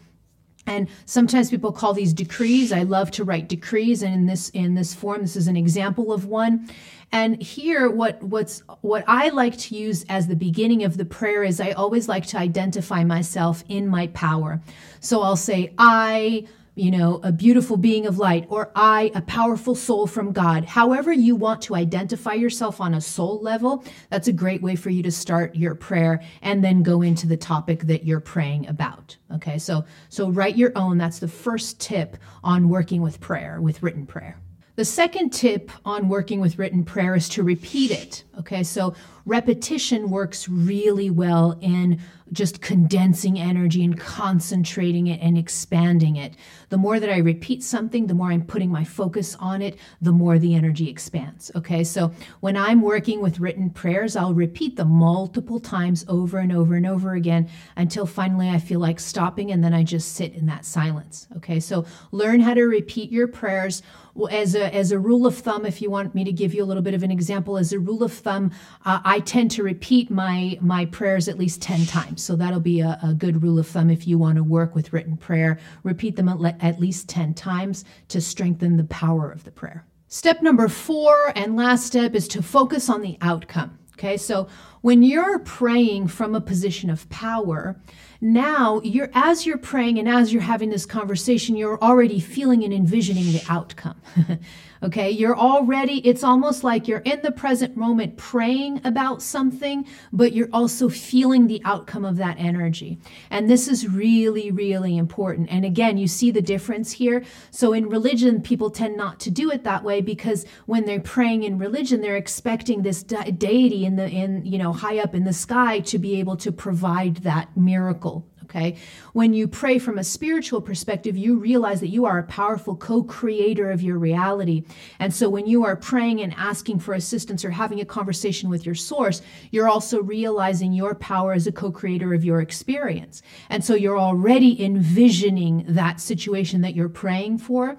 And 0.66 0.88
sometimes 1.07 1.51
people 1.51 1.73
call 1.73 1.94
these 1.94 2.12
decrees. 2.12 2.73
I 2.73 2.83
love 2.83 3.11
to 3.12 3.25
write 3.25 3.49
decrees, 3.49 4.03
and 4.03 4.14
in 4.14 4.27
this 4.27 4.51
in 4.51 4.75
this 4.75 4.94
form, 4.94 5.23
this 5.23 5.37
is 5.37 5.49
an 5.49 5.57
example 5.57 6.12
of 6.12 6.27
one. 6.27 6.68
And 7.12 7.42
here, 7.42 7.90
what 7.90 8.23
what's 8.23 8.62
what 8.83 9.03
I 9.09 9.31
like 9.31 9.57
to 9.59 9.75
use 9.75 10.05
as 10.09 10.29
the 10.29 10.37
beginning 10.37 10.85
of 10.85 10.96
the 10.96 11.05
prayer 11.05 11.42
is 11.42 11.61
I 11.61 11.73
always 11.73 12.09
like 12.09 12.27
to 12.27 12.38
identify 12.38 13.05
myself 13.05 13.64
in 13.68 13.88
my 13.88 14.09
power. 14.09 14.61
So 15.01 15.23
I'll 15.23 15.35
say, 15.35 15.73
I 15.79 16.46
you 16.81 16.90
know, 16.90 17.21
a 17.23 17.31
beautiful 17.31 17.77
being 17.77 18.07
of 18.07 18.16
light, 18.16 18.47
or 18.49 18.73
I, 18.75 19.11
a 19.14 19.21
powerful 19.21 19.75
soul 19.75 20.07
from 20.07 20.33
God. 20.33 20.64
However, 20.64 21.12
you 21.12 21.37
want 21.37 21.61
to 21.62 21.75
identify 21.75 22.33
yourself 22.33 22.81
on 22.81 22.95
a 22.95 23.01
soul 23.01 23.38
level, 23.43 23.85
that's 24.09 24.29
a 24.29 24.33
great 24.33 24.62
way 24.62 24.77
for 24.77 24.88
you 24.88 25.03
to 25.03 25.11
start 25.11 25.55
your 25.55 25.75
prayer 25.75 26.23
and 26.40 26.64
then 26.64 26.83
go 26.83 27.03
into 27.03 27.27
the 27.27 27.37
topic 27.37 27.83
that 27.83 28.05
you're 28.05 28.21
praying 28.21 28.66
about. 28.66 29.16
Okay, 29.35 29.59
so 29.59 29.85
so 30.09 30.31
write 30.31 30.57
your 30.57 30.73
own. 30.75 30.97
That's 30.97 31.19
the 31.19 31.29
first 31.29 31.81
tip 31.81 32.16
on 32.43 32.71
working 32.71 33.03
with 33.03 33.21
prayer, 33.21 33.61
with 33.61 33.83
written 33.83 34.07
prayer. 34.07 34.38
The 34.77 34.85
second 34.87 35.31
tip 35.31 35.71
on 35.85 36.09
working 36.09 36.40
with 36.40 36.59
written 36.59 36.85
prayer 36.85 37.14
is 37.14 37.29
to 37.31 37.43
repeat 37.43 37.90
it. 37.90 38.25
Okay, 38.38 38.62
so 38.62 38.95
repetition 39.27 40.09
works 40.09 40.49
really 40.49 41.11
well 41.11 41.59
in 41.61 42.01
just 42.33 42.61
condensing 42.61 43.38
energy 43.38 43.85
and 43.85 43.99
concentrating 43.99 45.09
it 45.09 45.21
and 45.21 45.37
expanding 45.37 46.16
it. 46.16 46.35
The 46.69 46.79
more 46.79 47.01
that 47.01 47.11
I 47.11 47.19
repeat 47.19 47.62
something, 47.62 48.07
the 48.07 48.14
more 48.14 48.31
I'm 48.31 48.45
putting 48.45 48.71
my 48.71 48.85
focus 48.85 49.37
on 49.40 49.62
it, 49.62 49.79
the 50.01 50.12
more 50.12 50.38
the 50.38 50.55
energy 50.55 50.88
expands. 50.88 51.51
Okay, 51.57 51.83
so 51.83 52.12
when 52.40 52.57
I'm 52.57 52.83
working 52.83 53.21
with 53.21 53.40
written 53.40 53.71
prayers, 53.71 54.16
I'll 54.16 54.35
repeat 54.35 54.77
them 54.77 54.90
multiple 54.90 55.59
times 55.59 56.05
over 56.09 56.38
and 56.38 56.53
over 56.53 56.75
and 56.75 56.87
over 56.87 57.14
again 57.14 57.49
until 57.77 58.07
finally 58.07 58.49
I 58.49 58.59
feel 58.59 58.81
like 58.81 59.01
stopping 59.01 59.51
and 59.51 59.64
then 59.64 59.75
I 59.75 59.83
just 59.83 60.14
sit 60.14 60.35
in 60.35 60.47
that 60.47 60.64
silence. 60.64 61.27
Okay, 61.37 61.59
so 61.59 61.85
learn 62.12 62.40
how 62.40 62.55
to 62.55 62.62
repeat 62.62 63.11
your 63.11 63.27
prayers. 63.29 63.83
As 64.31 64.55
a, 64.55 64.75
as 64.75 64.93
a 64.93 64.99
rule 64.99 65.27
of 65.27 65.37
thumb, 65.38 65.64
if 65.64 65.81
you 65.81 65.88
want 65.88 66.14
me 66.14 66.25
to 66.25 66.33
give 66.33 66.53
you 66.53 66.62
a 66.62 66.66
little 66.66 66.83
bit 66.83 66.95
of 66.95 67.03
an 67.03 67.11
example, 67.11 67.57
as 67.57 67.73
a 67.73 67.79
rule 67.79 68.03
of 68.03 68.12
thumb, 68.12 68.51
uh, 68.85 69.01
I 69.05 69.21
tend 69.21 69.53
to 69.53 69.62
repeat 69.62 70.11
my, 70.11 70.59
my 70.61 70.85
prayers 70.87 71.29
at 71.29 71.38
least 71.38 71.62
10 71.62 71.87
times. 71.87 72.20
So 72.23 72.37
that'll 72.37 72.61
be 72.61 72.81
a, 72.81 72.99
a 73.03 73.15
good 73.15 73.43
rule 73.43 73.59
of 73.59 73.67
thumb 73.67 73.91
if 73.91 74.07
you 74.07 74.19
want 74.19 74.37
to 74.37 74.45
work 74.45 74.75
with 74.75 74.93
written 74.93 75.17
prayer. 75.17 75.59
Repeat 75.83 76.17
them 76.17 76.29
at, 76.29 76.57
at 76.61 76.81
least 76.81 77.09
10 77.09 77.35
times 77.35 77.85
to 78.09 78.21
strengthen 78.21 78.77
the 78.77 78.85
power 78.85 79.31
of 79.31 79.45
the 79.45 79.51
prayer. 79.51 79.85
Step 80.09 80.43
number 80.43 80.69
four 80.69 81.33
and 81.37 81.57
last 81.57 81.87
step 81.87 82.15
is 82.15 82.27
to 82.29 82.43
focus 82.43 82.89
on 82.89 83.01
the 83.01 83.17
outcome. 83.21 83.79
Okay, 83.95 84.17
so 84.17 84.49
when 84.81 85.03
you're 85.03 85.38
praying 85.40 86.09
from 86.09 86.35
a 86.35 86.40
position 86.40 86.90
of 86.90 87.09
power, 87.11 87.81
now 88.21 88.81
you're 88.83 89.11
as 89.14 89.47
you're 89.47 89.59
praying 89.59 89.99
and 89.99 90.09
as 90.09 90.33
you're 90.33 90.43
having 90.43 90.71
this 90.71 90.87
conversation, 90.87 91.57
you're 91.57 91.83
already 91.83 92.21
feeling 92.21 92.64
and 92.64 92.73
envisioning 92.73 93.33
the 93.33 93.43
outcome. 93.49 94.01
Okay, 94.83 95.11
you're 95.11 95.37
already, 95.37 95.99
it's 96.09 96.25
almost 96.25 96.64
like 96.64 96.88
you're 96.88 97.01
in 97.01 97.21
the 97.21 97.33
present 97.33 97.77
moment 97.77 98.16
praying 98.16 98.81
about 98.85 99.21
something, 99.21 99.87
but 100.11 100.33
you're 100.33 100.49
also 100.55 100.88
feeling 100.88 101.47
the 101.47 101.61
outcome 101.66 102.03
of 102.03 102.16
that 102.16 102.38
energy. 102.38 102.99
And 103.29 103.49
this 103.49 103.69
is 103.69 103.87
really, 103.87 104.51
really 104.51 104.97
important. 104.97 105.51
And 105.51 105.66
again, 105.66 105.99
you 105.99 106.09
see 106.09 106.31
the 106.31 106.40
difference 106.40 106.93
here. 106.93 107.23
So 107.51 107.75
in 107.75 107.90
religion, 107.90 108.40
people 108.40 108.71
tend 108.71 108.97
not 108.97 109.21
to 109.21 109.31
do 109.31 109.51
it 109.51 109.64
that 109.64 109.85
way 109.85 110.01
because 110.01 110.47
when 110.64 110.87
they're 110.87 110.99
praying 110.99 111.43
in 111.43 111.59
religion, 111.59 112.01
they're 112.01 112.16
expecting 112.16 112.81
this 112.81 113.03
de- 113.03 113.33
deity 113.33 113.85
in 113.85 113.97
the, 113.97 114.09
in, 114.09 114.47
you 114.47 114.57
know, 114.71 114.79
high 114.79 114.99
up 114.99 115.15
in 115.15 115.25
the 115.25 115.33
sky 115.33 115.81
to 115.81 115.99
be 115.99 116.19
able 116.21 116.37
to 116.39 116.53
provide 116.53 117.17
that 117.19 117.57
miracle 117.57 118.27
Okay. 118.51 118.79
When 119.13 119.33
you 119.33 119.47
pray 119.47 119.79
from 119.79 119.97
a 119.97 120.03
spiritual 120.03 120.61
perspective, 120.61 121.17
you 121.17 121.39
realize 121.39 121.79
that 121.81 121.91
you 121.91 122.05
are 122.05 122.19
a 122.19 122.25
powerful 122.25 122.75
co 122.75 123.05
creator 123.05 123.71
of 123.71 123.81
your 123.81 123.97
reality. 123.97 124.65
And 124.99 125.15
so 125.15 125.29
when 125.29 125.47
you 125.47 125.65
are 125.65 125.77
praying 125.77 126.21
and 126.21 126.35
asking 126.37 126.81
for 126.81 126.95
assistance 126.95 127.45
or 127.45 127.51
having 127.51 127.81
a 127.81 127.85
conversation 127.85 128.51
with 128.51 128.67
your 128.67 128.75
source, 128.75 129.23
you're 129.53 129.69
also 129.69 130.03
realizing 130.03 130.73
your 130.73 130.97
power 130.97 131.33
as 131.33 131.47
a 131.47 131.53
co 131.53 131.71
creator 131.71 132.13
of 132.13 132.25
your 132.25 132.41
experience. 132.41 133.23
And 133.51 133.65
so 133.65 133.77
you're 133.77 133.99
already 133.99 134.61
envisioning 134.65 135.65
that 135.69 136.01
situation 136.01 136.61
that 136.63 136.75
you're 136.75 136.89
praying 136.89 137.39
for. 137.39 137.79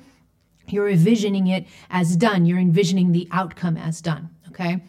You're 0.68 0.88
envisioning 0.88 1.48
it 1.48 1.68
as 1.90 2.16
done. 2.16 2.46
You're 2.46 2.60
envisioning 2.60 3.12
the 3.12 3.28
outcome 3.34 3.76
as 3.76 4.00
done. 4.00 4.30
Okay. 4.48 4.82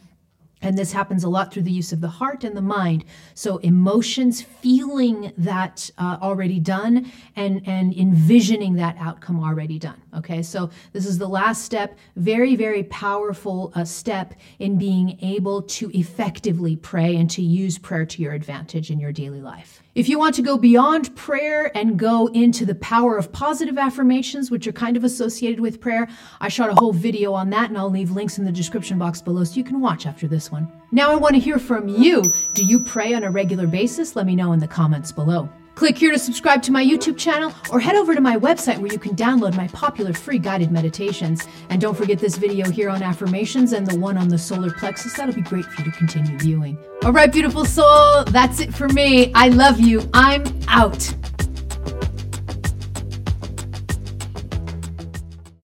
And 0.62 0.79
this 0.79 0.92
happens 0.92 1.25
a 1.25 1.29
lot 1.29 1.53
through 1.53 1.64
the 1.64 1.72
use 1.72 1.92
of 1.92 2.01
the 2.01 2.09
heart 2.09 2.44
and 2.44 2.57
the 2.57 2.62
mind. 2.62 3.05
So 3.35 3.59
emotions, 3.59 4.40
feeling 4.40 5.33
that 5.37 5.90
uh, 5.98 6.18
already 6.22 6.61
done, 6.61 7.11
and 7.37 7.62
and 7.66 7.92
envisioning 7.94 8.75
that 8.75 8.96
outcome 8.98 9.42
already 9.42 9.79
done. 9.79 10.01
Okay, 10.16 10.42
so 10.42 10.70
this 10.92 11.07
is 11.07 11.18
the 11.18 11.29
last 11.29 11.64
step. 11.64 11.98
Very 12.16 12.57
very 12.57 12.85
powerful 12.85 13.72
uh, 13.75 13.85
step 13.85 14.35
in 14.59 14.79
being 14.79 15.18
able 15.22 15.62
to 15.62 15.90
effectively 15.98 16.77
pray 16.77 17.16
and 17.16 17.29
to 17.31 17.42
use 17.42 17.79
prayer 17.79 18.07
to 18.07 18.22
your 18.22 18.33
advantage 18.33 18.90
in 18.90 18.98
your 18.98 19.12
daily 19.12 19.40
life. 19.40 19.83
If 19.94 20.09
you 20.09 20.18
want 20.18 20.35
to 20.37 20.42
go 20.42 20.57
beyond 20.57 21.14
prayer 21.16 21.70
and 21.76 21.98
go 21.98 22.28
into 22.28 22.64
the 22.64 22.74
power 22.76 23.18
of 23.18 23.31
positive 23.31 23.76
affirmations, 23.76 24.50
which 24.50 24.66
are 24.66 24.72
kind 24.72 24.96
of 24.96 25.05
associated 25.05 25.61
with 25.61 25.83
prayer, 25.83 26.09
I 26.40 26.48
shot 26.48 26.70
a 26.70 26.74
whole 26.74 26.94
video 26.94 27.35
on 27.35 27.50
that 27.50 27.68
and 27.68 27.76
I'll 27.76 27.90
leave 27.90 28.11
links 28.11 28.38
in 28.38 28.46
the 28.46 28.52
description 28.52 28.98
box 28.98 29.20
below 29.20 29.44
so 29.44 29.57
you 29.57 29.64
can 29.64 29.83
watch 29.83 30.07
after 30.07 30.26
this 30.26 30.50
one. 30.50 30.66
Now 30.92 31.12
I 31.12 31.16
want 31.16 31.35
to 31.35 31.40
hear 31.40 31.59
from 31.59 31.88
you. 31.88 32.33
Do 32.55 32.64
you 32.64 32.81
pray 32.81 33.12
on 33.12 33.22
a 33.22 33.31
regular 33.31 33.66
basis? 33.66 34.16
Let 34.16 34.24
me 34.24 34.35
know 34.35 34.52
in 34.52 34.61
the 34.61 34.66
comments 34.66 35.12
below. 35.12 35.50
Click 35.74 35.96
here 35.96 36.12
to 36.12 36.18
subscribe 36.18 36.62
to 36.62 36.72
my 36.72 36.85
YouTube 36.85 37.16
channel 37.16 37.52
or 37.70 37.80
head 37.80 37.96
over 37.96 38.14
to 38.14 38.20
my 38.20 38.37
website 38.37 38.78
where 38.78 38.92
you 38.92 38.98
can 38.98 39.16
download 39.16 39.56
my 39.56 39.68
popular 39.68 40.12
free 40.12 40.38
guided 40.38 40.70
meditations. 40.70 41.46
And 41.70 41.80
don't 41.80 41.96
forget 41.96 42.18
this 42.18 42.37
video 42.37 42.70
here 42.70 42.90
on 42.90 43.02
affirmations 43.02 43.72
and 43.72 43.87
the 43.87 43.98
one 43.98 44.18
on 44.18 44.28
the 44.28 44.38
solar 44.38 44.70
plexus. 44.72 45.14
That'll 45.16 45.35
be 45.35 45.40
great 45.40 45.64
for 45.64 45.82
you 45.82 45.90
to 45.90 45.96
continue 45.96 46.38
viewing. 46.38 46.78
All 47.02 47.12
right, 47.12 47.32
beautiful 47.32 47.64
soul, 47.64 48.24
that's 48.24 48.61
it 48.61 48.74
for 48.74 48.88
me. 48.88 49.32
I 49.35 49.48
love 49.48 49.80
you. 49.80 50.08
I'm 50.12 50.44
out. 50.68 51.12